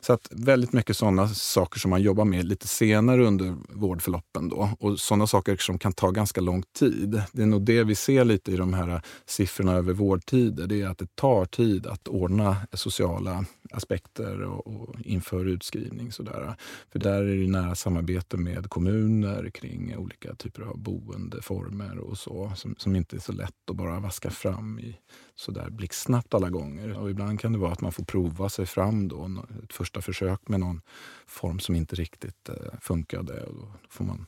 [0.00, 4.48] Så att väldigt mycket sådana saker som man jobbar med lite senare under vårdförloppen.
[4.48, 4.70] Då.
[4.80, 7.22] Och sådana saker som kan ta ganska lång tid.
[7.32, 10.66] Det är nog det vi ser lite i de här siffrorna över vårdtider.
[10.66, 16.12] Det är att det tar tid att ordna sociala aspekter och, och inför utskrivning.
[16.12, 16.54] Sådär.
[16.92, 22.52] För där är det nära samarbete med kommuner kring olika typer av boendeformer och så
[22.56, 24.96] som, som inte är så lätt att bara vaska fram i
[25.36, 26.98] sådär blixtsnabbt alla gånger.
[26.98, 29.30] Och ibland kan det vara att man får prova sig fram då,
[29.64, 30.80] ett första försök med någon
[31.26, 33.42] form som inte riktigt eh, funkade.
[33.42, 34.26] Och då får man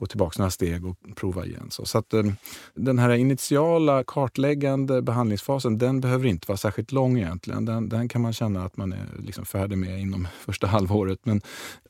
[0.00, 1.66] gå tillbaka några steg och prova igen.
[1.70, 2.22] Så, så att, eh,
[2.74, 7.64] den här initiala kartläggande behandlingsfasen, den behöver inte vara särskilt lång egentligen.
[7.64, 11.18] Den, den kan man känna att man är liksom färdig med inom första halvåret.
[11.22, 11.40] Men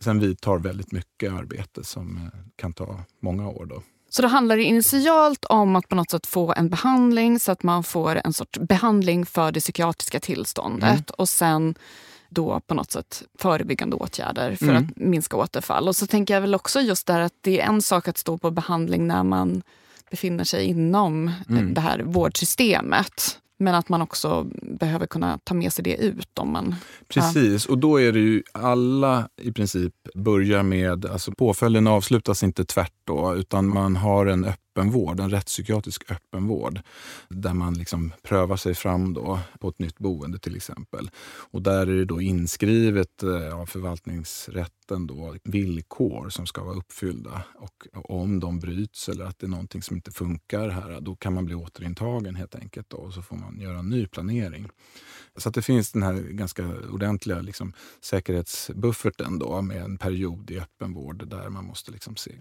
[0.00, 3.66] sen vidtar väldigt mycket arbete som eh, kan ta många år.
[3.66, 3.82] Då.
[4.12, 7.62] Så då handlar det initialt om att på något sätt få en behandling så att
[7.62, 10.90] man får en sorts behandling för det psykiatriska tillståndet.
[10.90, 11.04] Mm.
[11.18, 11.74] Och sen
[12.28, 14.76] då på något sätt förebyggande åtgärder för mm.
[14.76, 15.88] att minska återfall.
[15.88, 18.38] Och så tänker jag väl också just där att det är en sak att stå
[18.38, 19.62] på behandling när man
[20.10, 21.74] befinner sig inom mm.
[21.74, 23.38] det här vårdsystemet.
[23.60, 26.38] Men att man också behöver kunna ta med sig det ut.
[26.38, 26.74] om man...
[27.08, 27.72] Precis, ja.
[27.72, 32.92] och då är det ju alla i princip börjar med, alltså påföljden avslutas inte tvärt
[33.04, 36.80] då, utan man har en öppen öppenvård, en rättspsykiatrisk öppenvård,
[37.28, 41.10] där man liksom prövar sig fram då på ett nytt boende till exempel.
[41.52, 47.42] Och där är det då inskrivet eh, av förvaltningsrätten då, villkor som ska vara uppfyllda.
[47.54, 51.34] Och om de bryts eller att det är någonting som inte funkar här, då kan
[51.34, 52.90] man bli återintagen helt enkelt.
[52.90, 54.68] Då, och så får man göra en ny planering.
[55.36, 60.58] Så att det finns den här ganska ordentliga liksom, säkerhetsbufferten då, med en period i
[60.58, 62.32] öppenvård där man måste liksom se.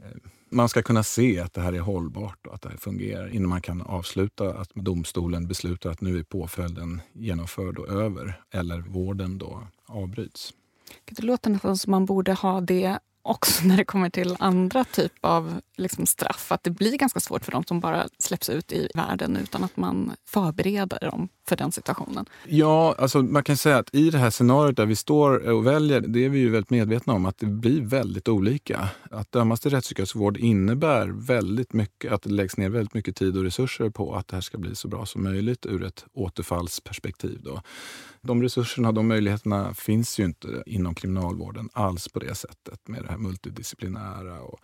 [0.49, 3.49] Man ska kunna se att det här är hållbart och att det här fungerar innan
[3.49, 9.37] man kan avsluta att domstolen beslutar att nu är påföljden genomförd och över eller vården
[9.37, 10.53] då avbryts.
[11.05, 15.13] Det låter nästan som man borde ha det också när det kommer till andra typ
[15.21, 16.51] av liksom straff.
[16.51, 19.77] Att det blir ganska svårt för dem som bara släpps ut i världen utan att
[19.77, 22.25] man förbereder dem för den situationen.
[22.47, 26.01] Ja, alltså man kan säga att i det här scenariot där vi står och väljer,
[26.01, 28.89] det är vi ju väldigt medvetna om att det blir väldigt olika.
[29.11, 33.37] Att dömas till rättspsykiatrisk vård innebär väldigt mycket, att det läggs ner väldigt mycket tid
[33.37, 37.39] och resurser på att det här ska bli så bra som möjligt ur ett återfallsperspektiv.
[37.43, 37.61] Då.
[38.21, 43.13] De resurserna, de möjligheterna finns ju inte inom kriminalvården alls på det sättet med det
[43.13, 44.59] här multidisciplinära och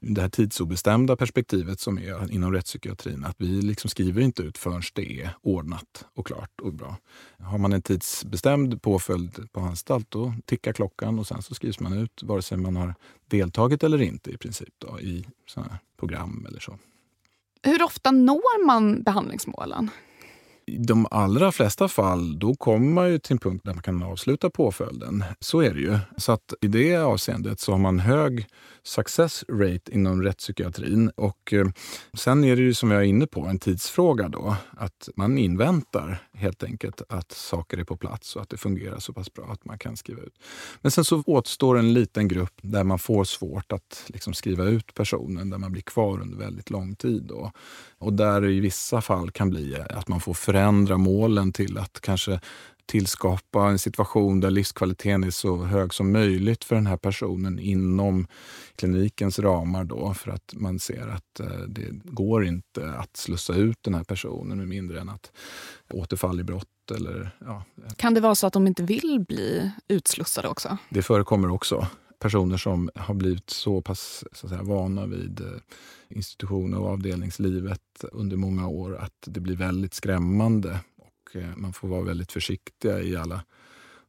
[0.00, 3.24] det här tidsobestämda perspektivet som är inom rättspsykiatrin.
[3.24, 6.96] Att vi liksom skriver inte ut förrän det är ordnat och klart och bra.
[7.38, 11.92] Har man en tidsbestämd påföljd på anstalt då tickar klockan och sen så skrivs man
[11.92, 12.94] ut vare sig man har
[13.26, 16.78] deltagit eller inte i princip då, i sådana program eller så.
[17.62, 19.90] Hur ofta når man behandlingsmålen?
[20.68, 24.02] I de allra flesta fall då kommer man ju till en punkt där man kan
[24.02, 25.24] avsluta påföljden.
[25.40, 25.98] Så är det ju.
[26.16, 28.46] Så att i det avseendet så har man hög
[28.82, 31.10] success rate inom rättspsykiatrin.
[31.16, 31.66] Och eh,
[32.14, 34.56] sen är det ju som jag är inne på en tidsfråga då.
[34.70, 39.12] Att man inväntar helt enkelt att saker är på plats och att det fungerar så
[39.12, 40.34] pass bra att man kan skriva ut.
[40.80, 44.94] Men sen så återstår en liten grupp där man får svårt att liksom skriva ut
[44.94, 47.22] personen, där man blir kvar under väldigt lång tid.
[47.22, 47.52] Då.
[47.98, 52.00] Och där det i vissa fall kan bli att man får förändra målen till att
[52.00, 52.40] kanske
[52.86, 58.26] tillskapa en situation där livskvaliteten är så hög som möjligt för den här personen inom
[58.76, 63.78] klinikens ramar då för att man ser att eh, det går inte att slussa ut
[63.82, 65.32] den här personen med mindre än att
[65.90, 67.64] återfall i brott eller ja.
[67.96, 70.78] Kan det vara så att de inte vill bli utslussade också?
[70.88, 71.86] Det förekommer också.
[72.18, 75.60] Personer som har blivit så pass så att säga, vana vid eh,
[76.08, 81.88] institutioner och avdelningslivet under många år att det blir väldigt skrämmande och eh, man får
[81.88, 83.44] vara väldigt försiktiga i alla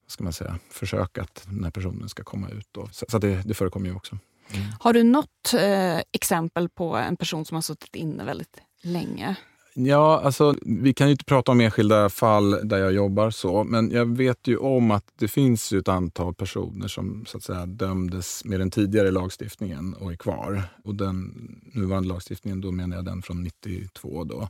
[0.07, 2.67] vad ska man säga, försök att den här personen ska komma ut.
[2.71, 2.89] Då.
[2.91, 4.17] Så, så det, det förekommer ju också.
[4.51, 4.67] Mm.
[4.79, 9.35] Har du något eh, exempel på en person som har suttit inne väldigt länge?
[9.79, 13.91] Ja, alltså, vi kan ju inte prata om enskilda fall där jag jobbar så, men
[13.91, 18.45] jag vet ju om att det finns ett antal personer som så att säga dömdes
[18.45, 20.63] med den tidigare lagstiftningen och är kvar.
[20.83, 21.33] Och den
[21.73, 24.49] nuvarande lagstiftningen, då menar jag den från 92 då.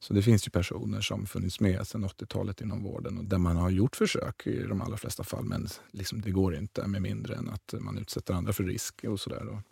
[0.00, 3.56] Så det finns ju personer som funnits med sedan 80-talet inom vården och där man
[3.56, 7.34] har gjort försök i de allra flesta fall, men liksom det går inte med mindre
[7.34, 9.62] än att man utsätter andra för risk och sådär.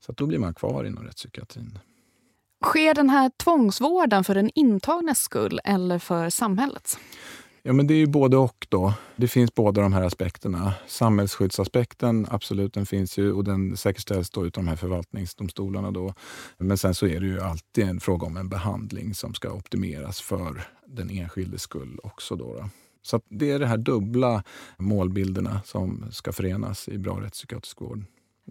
[0.00, 1.78] Så att då blir man kvar inom rättspsykiatrin.
[2.66, 6.98] Sker den här tvångsvården för den intagnes skull eller för samhällets?
[7.62, 8.66] Ja, men det är ju både och.
[8.68, 8.94] då.
[9.16, 10.74] Det finns båda de här aspekterna.
[10.86, 15.90] Samhällsskyddsaspekten, absolut, den finns ju och den säkerställs då utav de här förvaltningsdomstolarna.
[15.90, 16.14] Då.
[16.58, 20.20] Men sen så är det ju alltid en fråga om en behandling som ska optimeras
[20.20, 22.36] för den enskildes skull också.
[22.36, 22.68] Då, då.
[23.02, 24.42] Så det är de här dubbla
[24.78, 28.04] målbilderna som ska förenas i bra rättspsykiatrisk vård.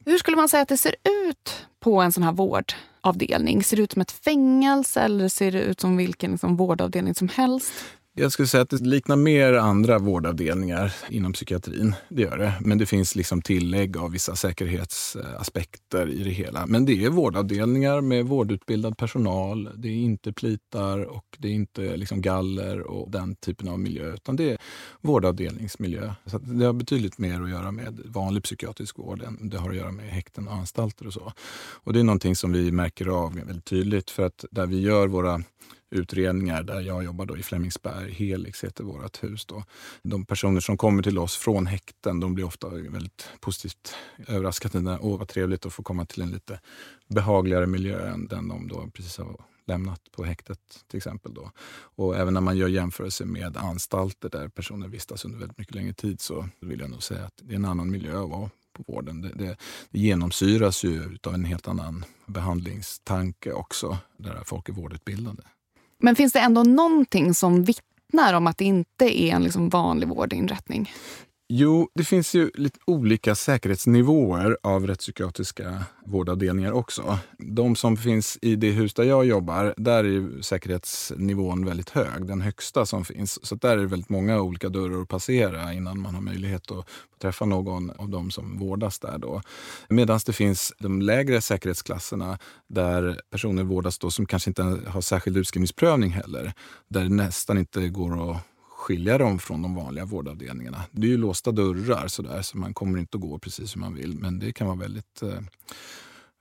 [0.05, 3.63] Hur skulle man säga att det ser ut på en sån här vårdavdelning?
[3.63, 7.29] Ser det ut som ett fängelse eller ser det ut som vilken liksom vårdavdelning som
[7.29, 7.73] helst?
[8.17, 11.95] Jag skulle säga att det liknar mer andra vårdavdelningar inom psykiatrin.
[12.09, 12.53] Det gör det.
[12.61, 16.65] Men det finns liksom tillägg av vissa säkerhetsaspekter i det hela.
[16.65, 19.69] Men det är vårdavdelningar med vårdutbildad personal.
[19.75, 24.13] Det är inte plitar och det är inte liksom galler och den typen av miljö.
[24.13, 24.57] Utan det är
[25.01, 26.13] vårdavdelningsmiljö.
[26.25, 29.75] Så det har betydligt mer att göra med vanlig psykiatrisk vård än det har att
[29.75, 31.33] göra med häkten och anstalter och så.
[31.83, 34.09] Och det är någonting som vi märker av väldigt tydligt.
[34.09, 35.43] För att där vi gör våra
[35.92, 38.12] utredningar där jag jobbar då i Flemingsberg.
[38.12, 39.46] Helix heter vårt hus.
[39.46, 39.63] Då.
[40.04, 43.96] De personer som kommer till oss från häkten de blir ofta väldigt positivt
[44.27, 44.98] överraskade.
[45.02, 46.60] Åh, vad trevligt att få komma till en lite
[47.08, 51.33] behagligare miljö än den de då precis har lämnat på häktet till exempel.
[51.33, 51.52] Då.
[51.96, 55.94] Och även när man gör jämförelser med anstalter där personer vistas under väldigt mycket längre
[55.94, 58.83] tid så vill jag nog säga att det är en annan miljö att vara på
[58.88, 59.21] vården.
[59.21, 59.58] Det, det,
[59.90, 65.44] det genomsyras ju av en helt annan behandlingstanke också, där folk är vårdutbildade.
[66.06, 70.08] Men finns det ändå någonting som vittnar om att det inte är en liksom vanlig
[70.08, 70.91] vårdinrättning?
[71.48, 77.19] Jo, det finns ju lite olika säkerhetsnivåer av rättspsykiatriska vårdavdelningar också.
[77.37, 82.25] De som finns i det hus där jag jobbar, där är säkerhetsnivån väldigt hög.
[82.27, 83.46] Den högsta som finns.
[83.46, 86.87] Så där är det väldigt många olika dörrar att passera innan man har möjlighet att
[87.21, 89.41] träffa någon av de som vårdas där.
[89.89, 95.37] Medan det finns de lägre säkerhetsklasserna där personer vårdas då som kanske inte har särskild
[95.37, 96.54] utskrivningsprövning heller.
[96.87, 98.54] Där det nästan inte går att
[98.86, 100.81] skilja dem från de vanliga vårdavdelningarna.
[100.92, 103.81] Det är ju låsta dörrar så, där, så man kommer inte att gå precis som
[103.81, 104.17] man vill.
[104.19, 105.40] Men det kan vara väldigt, eh,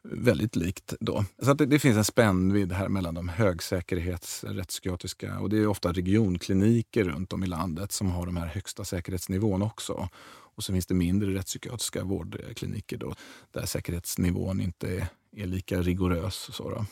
[0.03, 1.25] väldigt likt då.
[1.43, 5.93] Så det, det, finns en spännvidd här mellan de högsäkerhets rättspsykiatriska och det är ofta
[5.93, 10.09] regionkliniker runt om i landet som har de här högsta säkerhetsnivån också.
[10.57, 13.15] Och så finns det mindre rättspsykiatriska vårdkliniker då,
[13.53, 16.49] där säkerhetsnivån inte är, är lika rigorös.
[16.53, 16.85] Så då.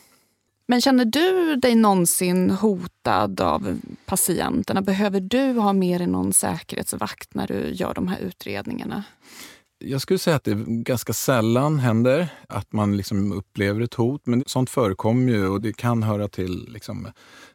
[0.65, 4.81] Men känner du dig någonsin hotad av patienterna?
[4.81, 9.03] Behöver du ha med dig någon säkerhetsvakt när du gör de här utredningarna?
[9.85, 14.21] Jag skulle säga att det ganska sällan händer att man liksom upplever ett hot.
[14.25, 17.07] Men sånt förekommer ju och det kan höra till liksom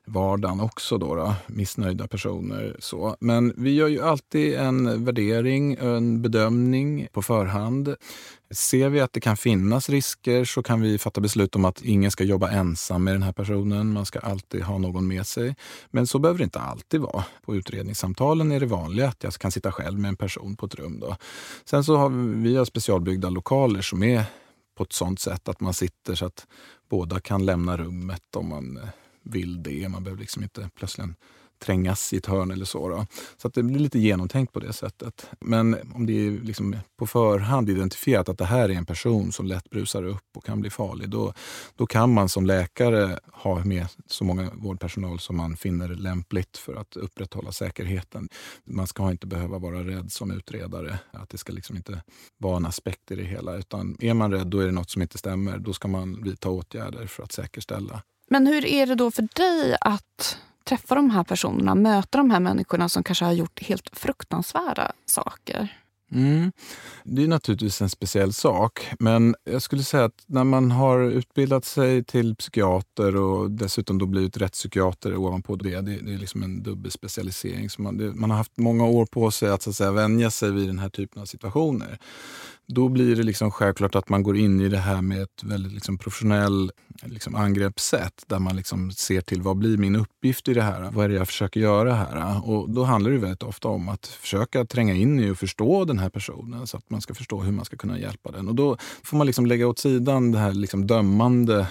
[0.09, 0.98] vardagen också.
[0.98, 2.76] Då, då, missnöjda personer.
[2.78, 3.16] Så.
[3.20, 7.94] Men vi gör ju alltid en värdering, en bedömning på förhand.
[8.50, 12.11] Ser vi att det kan finnas risker så kan vi fatta beslut om att ingen
[12.11, 13.92] ska jobba ensam med den här personen.
[13.92, 15.56] Man ska alltid ha någon med sig.
[15.90, 17.24] Men så behöver det inte alltid vara.
[17.44, 20.74] På utredningssamtalen är det vanligt att jag kan sitta själv med en person på ett
[20.74, 21.00] rum.
[21.00, 21.16] Då.
[21.64, 24.24] Sen så har vi, vi har specialbyggda lokaler som är
[24.78, 26.46] på ett sånt sätt att man sitter så att
[26.90, 28.88] båda kan lämna rummet om man eh,
[29.28, 29.88] vill det.
[29.88, 31.06] Man behöver liksom inte plötsligt
[31.58, 32.88] trängas i ett hörn eller så.
[32.88, 33.06] Då.
[33.36, 35.26] Så att det blir lite genomtänkt på det sättet.
[35.40, 39.46] Men om det är liksom på förhand identifierat att det här är en person som
[39.46, 41.32] lätt brusar upp och kan bli farlig, då,
[41.76, 46.74] då kan man som läkare ha med så många vårdpersonal som man finner lämpligt för
[46.74, 48.28] att upprätthålla säkerheten.
[48.64, 52.02] Man ska inte behöva vara rädd som utredare, att det ska liksom inte
[52.38, 53.56] vara en aspekt i det hela.
[53.56, 55.58] Utan är man rädd, då är det något som inte stämmer.
[55.58, 58.02] Då ska man vidta åtgärder för att säkerställa.
[58.28, 62.40] Men hur är det då för dig att träffa de här personerna, möta de här
[62.40, 65.78] människorna som kanske har gjort helt fruktansvärda saker?
[66.12, 66.52] Mm.
[67.04, 68.88] Det är naturligtvis en speciell sak.
[68.98, 74.06] Men jag skulle säga att när man har utbildat sig till psykiater och dessutom då
[74.06, 77.70] blivit rättspsykiater ovanpå det, det, det är liksom en dubbelspecialisering.
[77.70, 80.30] Så man, det, man har haft många år på sig att, så att säga, vänja
[80.30, 81.98] sig vid den här typen av situationer
[82.68, 85.72] då blir det liksom självklart att man går in i det här med ett väldigt
[85.72, 86.72] liksom professionellt
[87.04, 90.90] liksom angreppssätt där man liksom ser till vad blir min uppgift i det här?
[90.90, 92.48] Vad är det jag försöker göra här?
[92.48, 95.98] Och då handlar det väldigt ofta om att försöka tränga in i och förstå den
[95.98, 98.48] här personen så att man ska förstå hur man ska kunna hjälpa den.
[98.48, 101.66] Och då får man liksom lägga åt sidan det här liksom dömande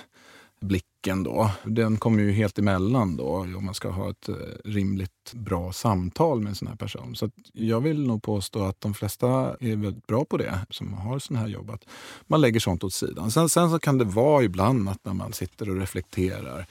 [0.62, 1.52] blicken då.
[1.64, 6.42] Den kommer ju helt emellan då om man ska ha ett eh, rimligt bra samtal
[6.42, 7.16] med en sån här person.
[7.16, 9.28] Så jag vill nog påstå att de flesta
[9.60, 11.70] är väldigt bra på det som har sån här jobb.
[11.70, 11.86] Att
[12.28, 13.32] man lägger sånt åt sidan.
[13.32, 16.68] Sen, sen så kan det vara ibland att när man sitter och reflekterar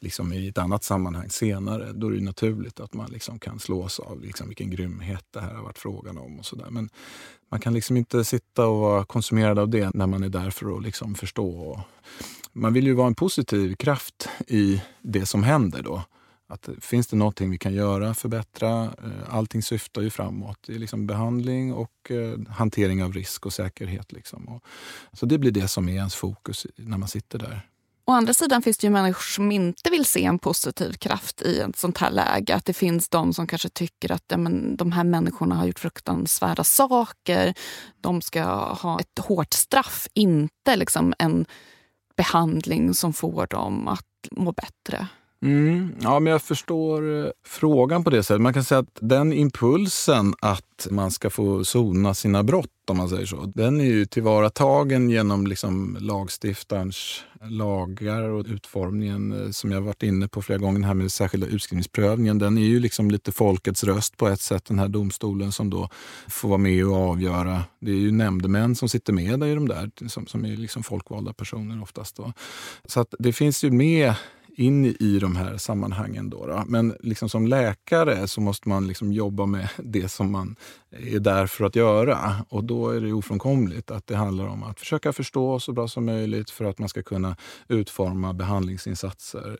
[0.00, 4.00] liksom i ett annat sammanhang senare, då är det naturligt att man liksom kan slås
[4.00, 6.38] av liksom vilken grymhet det här har varit frågan om.
[6.38, 6.70] och så där.
[6.70, 6.88] Men
[7.50, 10.76] man kan liksom inte sitta och vara konsumerad av det när man är där för
[10.76, 11.80] att liksom förstå Och
[12.56, 16.02] man vill ju vara en positiv kraft i det som händer då.
[16.48, 18.84] Att finns det någonting vi kan göra, förbättra?
[18.84, 20.58] Eh, allting syftar ju framåt.
[20.66, 24.12] Det är liksom behandling och eh, hantering av risk och säkerhet.
[24.12, 24.60] Liksom.
[25.12, 27.68] så det blir det som är ens fokus när man sitter där.
[28.08, 31.60] Å andra sidan finns det ju människor som inte vill se en positiv kraft i
[31.60, 32.54] ett sånt här läge.
[32.54, 35.78] Att det finns de som kanske tycker att ja, men, de här människorna har gjort
[35.78, 37.54] fruktansvärda saker.
[38.00, 38.44] De ska
[38.74, 41.46] ha ett hårt straff, inte liksom en
[42.16, 45.08] behandling som får dem att må bättre.
[45.46, 48.40] Mm, ja, men jag förstår eh, frågan på det sättet.
[48.40, 53.08] Man kan säga att den impulsen att man ska få sona sina brott, om man
[53.08, 59.80] säger så, den är ju tillvaratagen genom liksom lagstiftarens lagar och utformningen eh, som jag
[59.80, 62.38] varit inne på flera gånger, den här med särskilda utskrivningsprövningen.
[62.38, 65.88] Den är ju liksom lite folkets röst på ett sätt, den här domstolen som då
[66.28, 67.64] får vara med och avgöra.
[67.80, 71.32] Det är ju nämndemän som sitter med i de där, som, som är liksom folkvalda
[71.32, 72.16] personer oftast.
[72.16, 72.32] Då.
[72.84, 74.14] Så att det finns ju med
[74.56, 76.30] in i de här sammanhangen.
[76.30, 76.62] Då, då.
[76.66, 80.56] Men liksom som läkare så måste man liksom jobba med det som man
[80.90, 82.18] är där för att göra.
[82.48, 86.04] Och då är det ofrånkomligt att det handlar om att försöka förstå så bra som
[86.04, 87.36] möjligt för att man ska kunna
[87.68, 89.58] utforma behandlingsinsatser.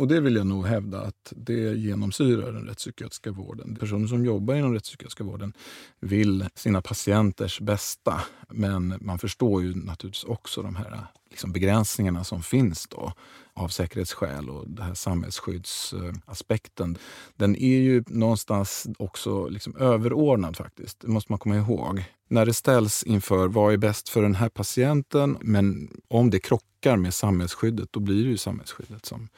[0.00, 3.76] Och det vill jag nog hävda att det genomsyrar den rättspsykiatriska vården.
[3.76, 5.52] Personer som jobbar inom rättspsykiatriska vården
[6.00, 8.20] vill sina patienters bästa.
[8.48, 13.12] Men man förstår ju naturligtvis också de här liksom begränsningarna som finns då
[13.54, 16.98] av säkerhetsskäl och den här samhällsskyddsaspekten.
[17.36, 21.00] Den är ju någonstans också liksom överordnad faktiskt.
[21.00, 22.04] Det måste man komma ihåg.
[22.28, 26.96] När det ställs inför vad är bäst för den här patienten, men om det krockar
[26.96, 29.28] med samhällsskyddet, då blir det ju samhällsskyddet som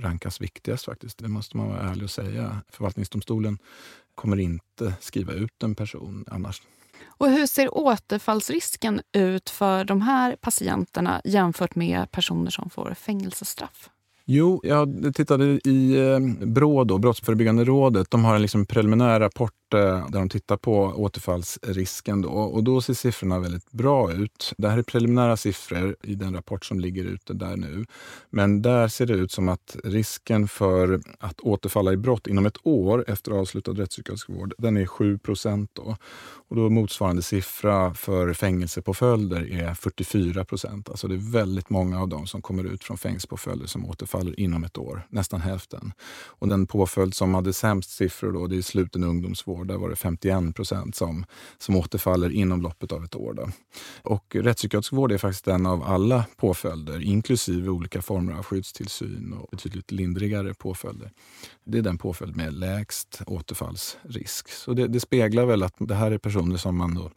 [0.00, 1.18] rankas viktigast faktiskt.
[1.18, 2.62] Det måste man vara ärlig och säga.
[2.68, 3.58] Förvaltningsdomstolen
[4.14, 6.62] kommer inte skriva ut en person annars.
[7.06, 13.90] Och hur ser återfallsrisken ut för de här patienterna jämfört med personer som får fängelsestraff?
[14.24, 18.10] Jo, jag tittade i eh, BRÅ, då, Brottsförebyggande rådet.
[18.10, 22.22] De har en liksom preliminär rapport Eh, där de tittar på återfallsrisken.
[22.22, 24.52] Då, och då ser siffrorna väldigt bra ut.
[24.58, 27.84] Det här är preliminära siffror i den rapport som ligger ute där nu.
[28.30, 32.56] Men där ser det ut som att risken för att återfalla i brott inom ett
[32.62, 35.70] år efter avslutad rättspsykiatrisk vård, den är 7 procent.
[35.72, 35.96] Då.
[36.48, 40.88] Och då motsvarande siffra för fängelsepåföljder är 44 procent.
[40.88, 44.64] Alltså det är väldigt många av dem som kommer ut från fängelsepåföljder som återfaller inom
[44.64, 45.06] ett år.
[45.08, 45.92] Nästan hälften.
[46.26, 49.61] Och den påföljd som hade sämst siffror då, det är sluten ungdomsvård.
[49.64, 51.24] Där var det 51 procent som,
[51.58, 53.34] som återfaller inom loppet av ett år.
[53.34, 53.48] Då.
[54.02, 59.48] Och rättspsykiatrisk vård är faktiskt en av alla påföljder, inklusive olika former av skyddstillsyn och
[59.50, 61.10] betydligt lindrigare påföljder.
[61.64, 64.48] Det är den påföljd med lägst återfallsrisk.
[64.48, 67.10] Så det, det speglar väl att det här är personer som man då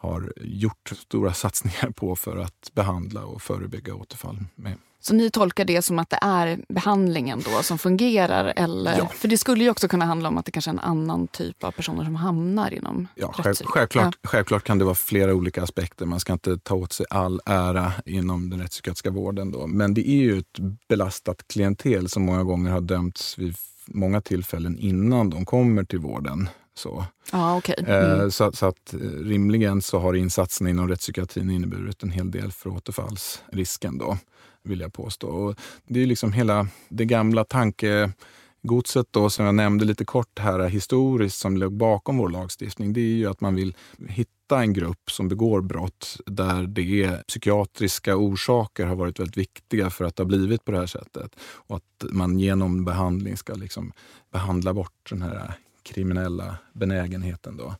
[0.00, 4.74] har gjort stora satsningar på för att behandla och förebygga återfall med.
[5.00, 8.52] Så ni tolkar det som att det är behandlingen då som fungerar?
[8.56, 8.98] Eller?
[8.98, 9.08] Ja.
[9.08, 11.64] För det skulle ju också kunna handla om att det kanske är en annan typ
[11.64, 14.28] av personer som hamnar inom ja, själv, självklart, ja.
[14.28, 16.06] självklart kan det vara flera olika aspekter.
[16.06, 19.50] Man ska inte ta åt sig all ära inom den rättspsykiatriska vården.
[19.50, 19.66] Då.
[19.66, 24.78] Men det är ju ett belastat klientel som många gånger har dömts vid många tillfällen
[24.78, 26.48] innan de kommer till vården.
[26.78, 27.74] Så, ah, okay.
[27.78, 28.20] mm.
[28.20, 32.52] eh, så, så, att eh, rimligen så har insatserna inom rättspsykiatrin inneburit en hel del
[32.52, 33.98] för återfallsrisken.
[33.98, 34.18] Då
[34.62, 35.28] vill jag påstå.
[35.28, 35.54] Och
[35.86, 41.38] det är liksom hela det gamla tankegodset då, som jag nämnde lite kort här historiskt
[41.38, 42.92] som låg bakom vår lagstiftning.
[42.92, 43.76] Det är ju att man vill
[44.08, 50.04] hitta en grupp som begår brott där det psykiatriska orsaker har varit väldigt viktiga för
[50.04, 51.36] att det har blivit på det här sättet.
[51.40, 53.92] Och att man genom behandling ska liksom
[54.32, 55.54] behandla bort den här
[55.88, 57.56] kriminella benägenheten.
[57.56, 57.74] Då.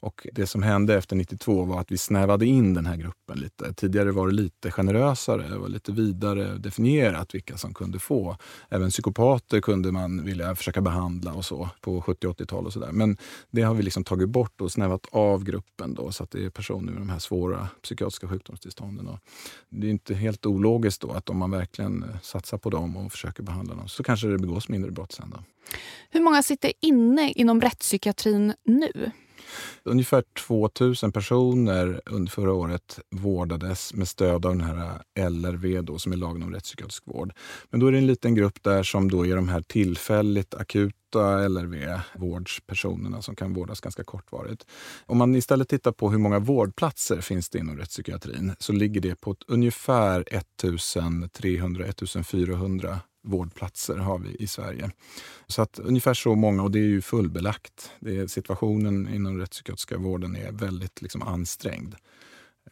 [0.00, 3.74] Och det som hände efter 92 var att vi snävade in den här gruppen lite.
[3.74, 8.36] Tidigare var det lite generösare, och lite vidare definierat vilka som kunde få.
[8.68, 12.92] Även psykopater kunde man vilja försöka behandla och så på 70-80-tal och sådär.
[12.92, 13.16] Men
[13.50, 16.50] det har vi liksom tagit bort och snävat av gruppen då så att det är
[16.50, 19.08] personer med de här svåra psykiatriska sjukdomstillstånden.
[19.08, 19.18] Och
[19.68, 23.12] det är inte helt ologiskt då att om man verkligen eh, satsar på dem och
[23.12, 25.30] försöker behandla dem så kanske det begås mindre brott sen.
[25.30, 25.42] Då.
[26.10, 29.10] Hur många sitter inne inom rättspsykiatrin nu?
[29.82, 36.12] Ungefär 2000 personer under förra året vårdades med stöd av den här LRV, då, som
[36.12, 37.32] är lagen om rättspsykiatrisk vård.
[37.70, 41.48] Men då är det en liten grupp där som då är de här tillfälligt akuta
[41.48, 44.66] LRV-vårdspersonerna som kan vårdas ganska kortvarigt.
[45.06, 49.20] Om man istället tittar på hur många vårdplatser finns det inom rättspsykiatrin så ligger det
[49.20, 50.24] på ungefär
[50.62, 54.90] 1300-1400 vårdplatser har vi i Sverige.
[55.46, 57.90] Så att ungefär så många, och det är ju fullbelagt.
[58.00, 61.94] Det är, situationen inom rättspsykiatriska vården är väldigt liksom ansträngd.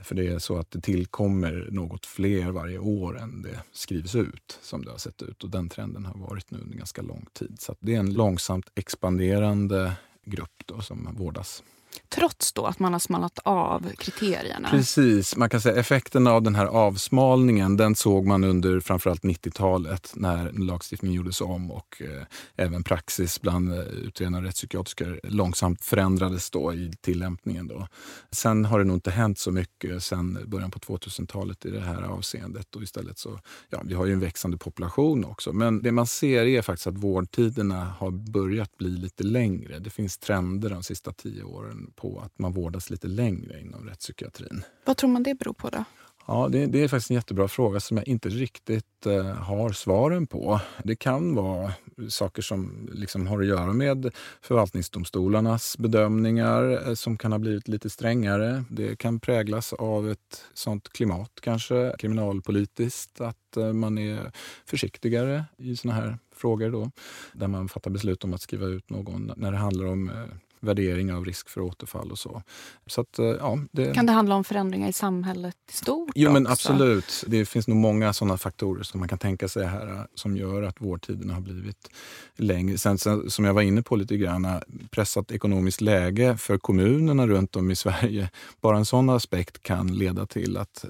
[0.00, 4.58] För det är så att det tillkommer något fler varje år än det skrivs ut,
[4.62, 5.44] som det har sett ut.
[5.44, 7.56] Och den trenden har varit nu under ganska lång tid.
[7.60, 9.92] Så det är en långsamt expanderande
[10.24, 11.62] grupp då som vårdas
[12.08, 14.68] trots då att man har smalnat av kriterierna.
[14.70, 20.12] Precis, man kan säga effekten av den här avsmalningen den såg man under framförallt 90-talet
[20.14, 22.26] när lagstiftningen gjordes om och eh,
[22.56, 27.68] även praxis bland eh, utredande rättspsykiatriker långsamt förändrades då i tillämpningen.
[27.68, 27.88] Då.
[28.30, 32.02] Sen har det nog inte hänt så mycket sen början på 2000-talet i det här
[32.02, 32.76] avseendet.
[32.76, 33.40] Och istället så,
[33.70, 35.52] ja, vi har ju en växande population också.
[35.52, 39.78] Men det man ser är faktiskt att vårdtiderna har börjat bli lite längre.
[39.78, 44.64] Det finns trender de sista tio åren på att man vårdas lite längre inom rättspsykiatrin.
[44.84, 45.84] Vad tror man det beror på då?
[46.28, 50.26] Ja, det, det, är faktiskt en jättebra fråga som jag inte riktigt eh, har svaren
[50.26, 50.60] på.
[50.84, 51.72] Det kan vara
[52.08, 57.90] saker som liksom har att göra med förvaltningsdomstolarnas bedömningar eh, som kan ha blivit lite
[57.90, 58.64] strängare.
[58.70, 64.32] Det kan präglas av ett sånt klimat kanske, kriminalpolitiskt, att eh, man är
[64.64, 66.90] försiktigare i såna här frågor då,
[67.32, 70.14] där man fattar beslut om att skriva ut någon när det handlar om eh,
[70.60, 72.42] värdering av risk för återfall och så.
[72.86, 73.94] så att, eh, ja, det...
[73.94, 76.10] Kan det handla om förändringar i samhället i stort?
[76.14, 77.24] Jo, men absolut.
[77.26, 80.62] Det finns nog många sådana faktorer som man kan tänka sig här eh, som gör
[80.62, 81.90] att vårdtiderna har blivit
[82.36, 82.78] längre.
[82.78, 84.58] Sen, sen, som jag var inne på lite grann, eh,
[84.90, 88.30] pressat ekonomiskt läge för kommunerna runt om i Sverige.
[88.60, 90.84] Bara en sån aspekt kan leda till att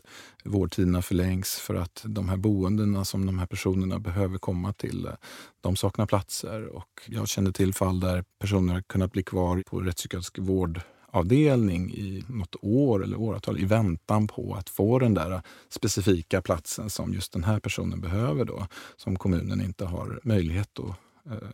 [0.46, 5.12] vårdtiderna förlängs för att de här boendena som de här personerna behöver komma till, eh,
[5.60, 6.66] de saknar platser.
[6.66, 12.24] Och jag känner till fall där personer har kunnat bli kvar på rättspsykiatrisk vårdavdelning i
[12.28, 17.32] något år eller åratal i väntan på att få den där specifika platsen som just
[17.32, 18.66] den här personen behöver då,
[18.96, 21.48] som kommunen inte har möjlighet att eh,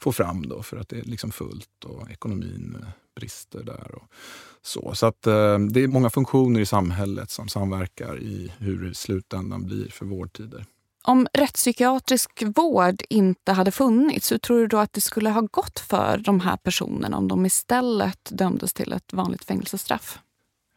[0.00, 3.94] få fram då för att det är liksom fullt och ekonomin eh, brister där.
[3.94, 4.12] Och
[4.62, 8.90] så så att, eh, det är många funktioner i samhället som samverkar i hur det
[8.90, 10.64] i slutändan blir för vårdtider.
[11.02, 15.80] Om rättspsykiatrisk vård inte hade funnits, hur tror du då att det skulle ha gått
[15.80, 20.18] för de här personerna om de istället dömdes till ett vanligt fängelsestraff?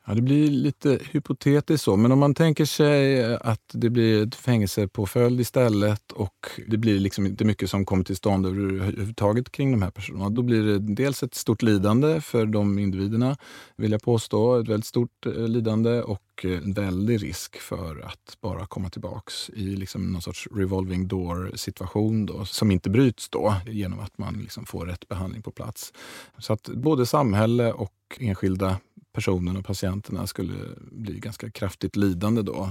[0.09, 4.27] Ja, det blir lite hypotetiskt så, men om man tänker sig eh, att det blir
[4.27, 9.71] ett fängelsepåföljd istället och det blir liksom inte mycket som kommer till stånd överhuvudtaget kring
[9.71, 10.29] de här personerna.
[10.29, 13.37] Då blir det dels ett stort lidande för de individerna,
[13.75, 14.59] vill jag påstå.
[14.59, 19.49] Ett väldigt stort eh, lidande och eh, en väldig risk för att bara komma tillbaks
[19.49, 24.33] i liksom någon sorts revolving door situation då, som inte bryts då genom att man
[24.33, 25.93] liksom får rätt behandling på plats.
[26.37, 28.77] Så att både samhälle och enskilda
[29.19, 30.53] personerna och patienterna skulle
[30.91, 32.69] bli ganska kraftigt lidande då.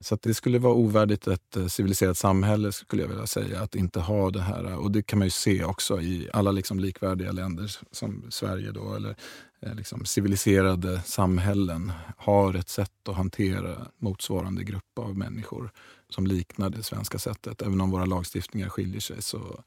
[0.00, 4.00] Så det skulle vara ovärdigt ett eh, civiliserat samhälle skulle jag vilja säga att inte
[4.00, 4.74] ha det här.
[4.74, 8.94] Och det kan man ju se också i alla liksom likvärdiga länder som Sverige då,
[8.94, 9.16] eller
[9.60, 15.70] eh, liksom civiliserade samhällen har ett sätt att hantera motsvarande grupp av människor
[16.08, 17.62] som liknar det svenska sättet.
[17.62, 19.62] Även om våra lagstiftningar skiljer sig så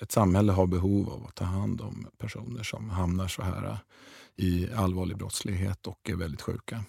[0.00, 3.78] ett samhälle har behov av att ta hand om personer som hamnar så här
[4.36, 6.84] i allvarlig brottslighet och är väldigt sjuka.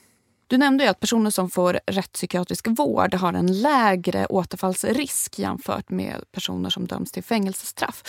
[0.48, 6.70] Du nämnde att personer som får rättspsykiatrisk vård har en lägre återfallsrisk jämfört med personer
[6.70, 8.04] som döms till fängelsestraff.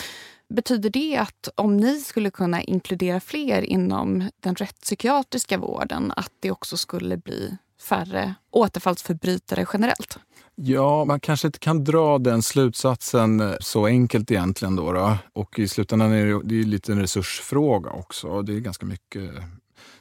[0.49, 6.51] Betyder det att om ni skulle kunna inkludera fler inom den rättspsykiatriska vården att det
[6.51, 10.19] också skulle bli färre återfallsförbrytare generellt?
[10.61, 14.77] Ja, man kanske inte kan dra den slutsatsen eh, så enkelt egentligen.
[14.77, 15.17] Då, då.
[15.33, 18.43] Och i slutändan är det, det är lite en resursfråga också.
[18.43, 19.31] Det är ganska mycket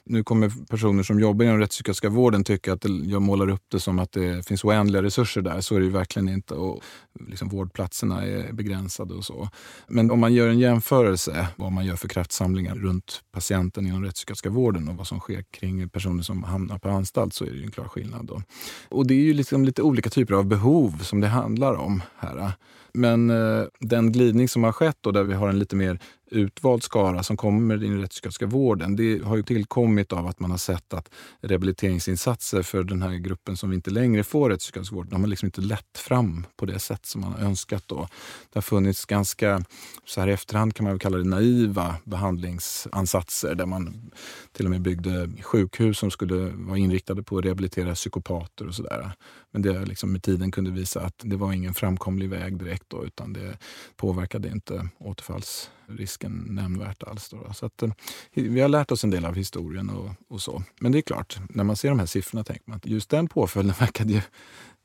[0.03, 3.99] nu kommer personer som jobbar inom rättspsykiatriska vården tycka att jag målar upp det som
[3.99, 5.61] att det finns oändliga resurser där.
[5.61, 6.53] Så är det ju verkligen inte.
[6.53, 6.83] Och
[7.27, 9.49] liksom vårdplatserna är begränsade och så.
[9.87, 14.49] Men om man gör en jämförelse vad man gör för kraftsamlingar runt patienten inom rättspsykiatriska
[14.49, 17.63] vården och vad som sker kring personer som hamnar på anstalt så är det ju
[17.63, 18.25] en klar skillnad.
[18.25, 18.41] Då.
[18.89, 22.53] Och det är ju liksom lite olika typer av behov som det handlar om här.
[22.93, 25.99] Men eh, den glidning som har skett då, där vi har en lite mer
[26.31, 30.39] utvald skara som kommer in i den rättspsykiatriska vården, det har ju tillkommit av att
[30.39, 31.09] man har sett att
[31.41, 35.45] rehabiliteringsinsatser för den här gruppen som vi inte längre får rättspsykiatrisk vård, de har liksom
[35.45, 37.83] inte lett fram på det sätt som man har önskat.
[37.87, 38.07] Då.
[38.53, 39.63] Det har funnits ganska,
[40.05, 44.11] så här i efterhand kan man väl kalla det naiva behandlingsansatser där man
[44.51, 49.11] till och med byggde sjukhus som skulle vara inriktade på att rehabilitera psykopater och sådär.
[49.57, 53.05] Men det liksom med tiden kunde visa att det var ingen framkomlig väg direkt då,
[53.05, 53.57] utan det
[53.95, 57.29] påverkade inte återfallsrisken nämnvärt alls.
[57.29, 57.53] Då.
[57.53, 57.91] Så att, eh,
[58.33, 60.63] vi har lärt oss en del av historien och, och, så.
[60.79, 63.27] Men det är klart, när man ser de här siffrorna tänker man att just den
[63.27, 64.21] påföljden verkade ju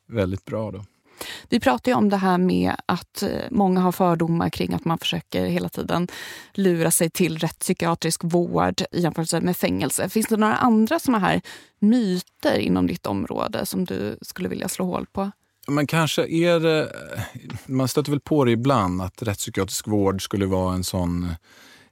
[0.06, 0.70] väldigt bra.
[0.70, 0.84] då.
[1.48, 4.98] Vi pratar ju om det här med att eh, många har fördomar kring att man
[4.98, 6.08] försöker hela tiden
[6.52, 10.08] lura sig till rätt psykiatrisk vård i jämförelse med fängelse.
[10.08, 11.40] Finns det några andra såna här
[11.78, 15.30] myter inom ditt område som du skulle vilja slå hål på?
[15.68, 16.82] Men kanske är det...
[16.82, 17.22] Eh,
[17.66, 21.30] man stöter väl på det ibland att rättspsykiatrisk vård skulle vara en sån eh,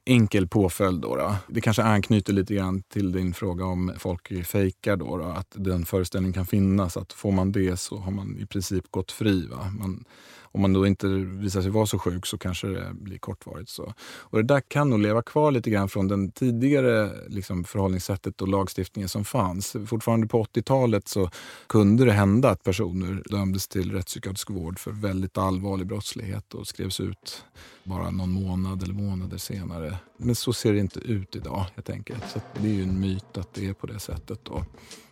[0.05, 1.01] enkel påföljd.
[1.01, 1.35] Då, då.
[1.47, 4.97] Det kanske anknyter lite grann till din fråga om folk fejkar.
[4.97, 6.97] Då, då, att den föreställningen kan finnas.
[6.97, 9.47] Att får man det så har man i princip gått fri.
[9.47, 9.73] Va?
[9.79, 10.05] Man,
[10.51, 13.69] om man då inte visar sig vara så sjuk så kanske det blir kortvarigt.
[13.69, 13.93] Så.
[14.03, 18.47] Och det där kan nog leva kvar lite grann från den tidigare liksom, förhållningssättet och
[18.47, 19.75] lagstiftningen som fanns.
[19.87, 21.29] Fortfarande på 80-talet så
[21.67, 26.99] kunde det hända att personer dömdes till rättspsykiatrisk vård för väldigt allvarlig brottslighet och skrevs
[26.99, 27.43] ut
[27.83, 29.97] bara någon månad eller månader senare.
[30.17, 32.23] Men så ser det inte ut idag helt enkelt.
[32.33, 34.65] Så det är ju en myt att det är på det sättet och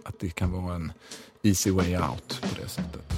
[0.04, 0.92] att det kan vara en
[1.44, 3.14] easy way out på det sättet.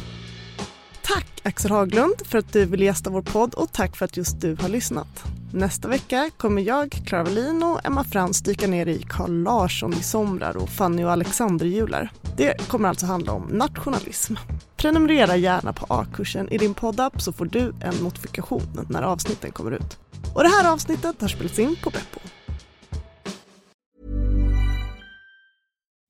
[1.14, 4.42] Tack Axel Haglund för att du ville gästa vår podd och tack för att just
[4.42, 5.24] du har lyssnat.
[5.54, 10.04] Nästa vecka kommer jag, Clara Wallin och Emma Frans dyka ner i Carl Larsson i
[10.04, 12.12] somrar och Fanny och Alexander jular.
[12.38, 14.36] Det kommer alltså handla om nationalism.
[14.78, 19.72] Prenumerera gärna på A-kursen i din poddapp så får du en notifikation när avsnitten kommer
[19.72, 19.98] ut.
[20.36, 22.20] Och det här avsnittet har spelats in på Beppo.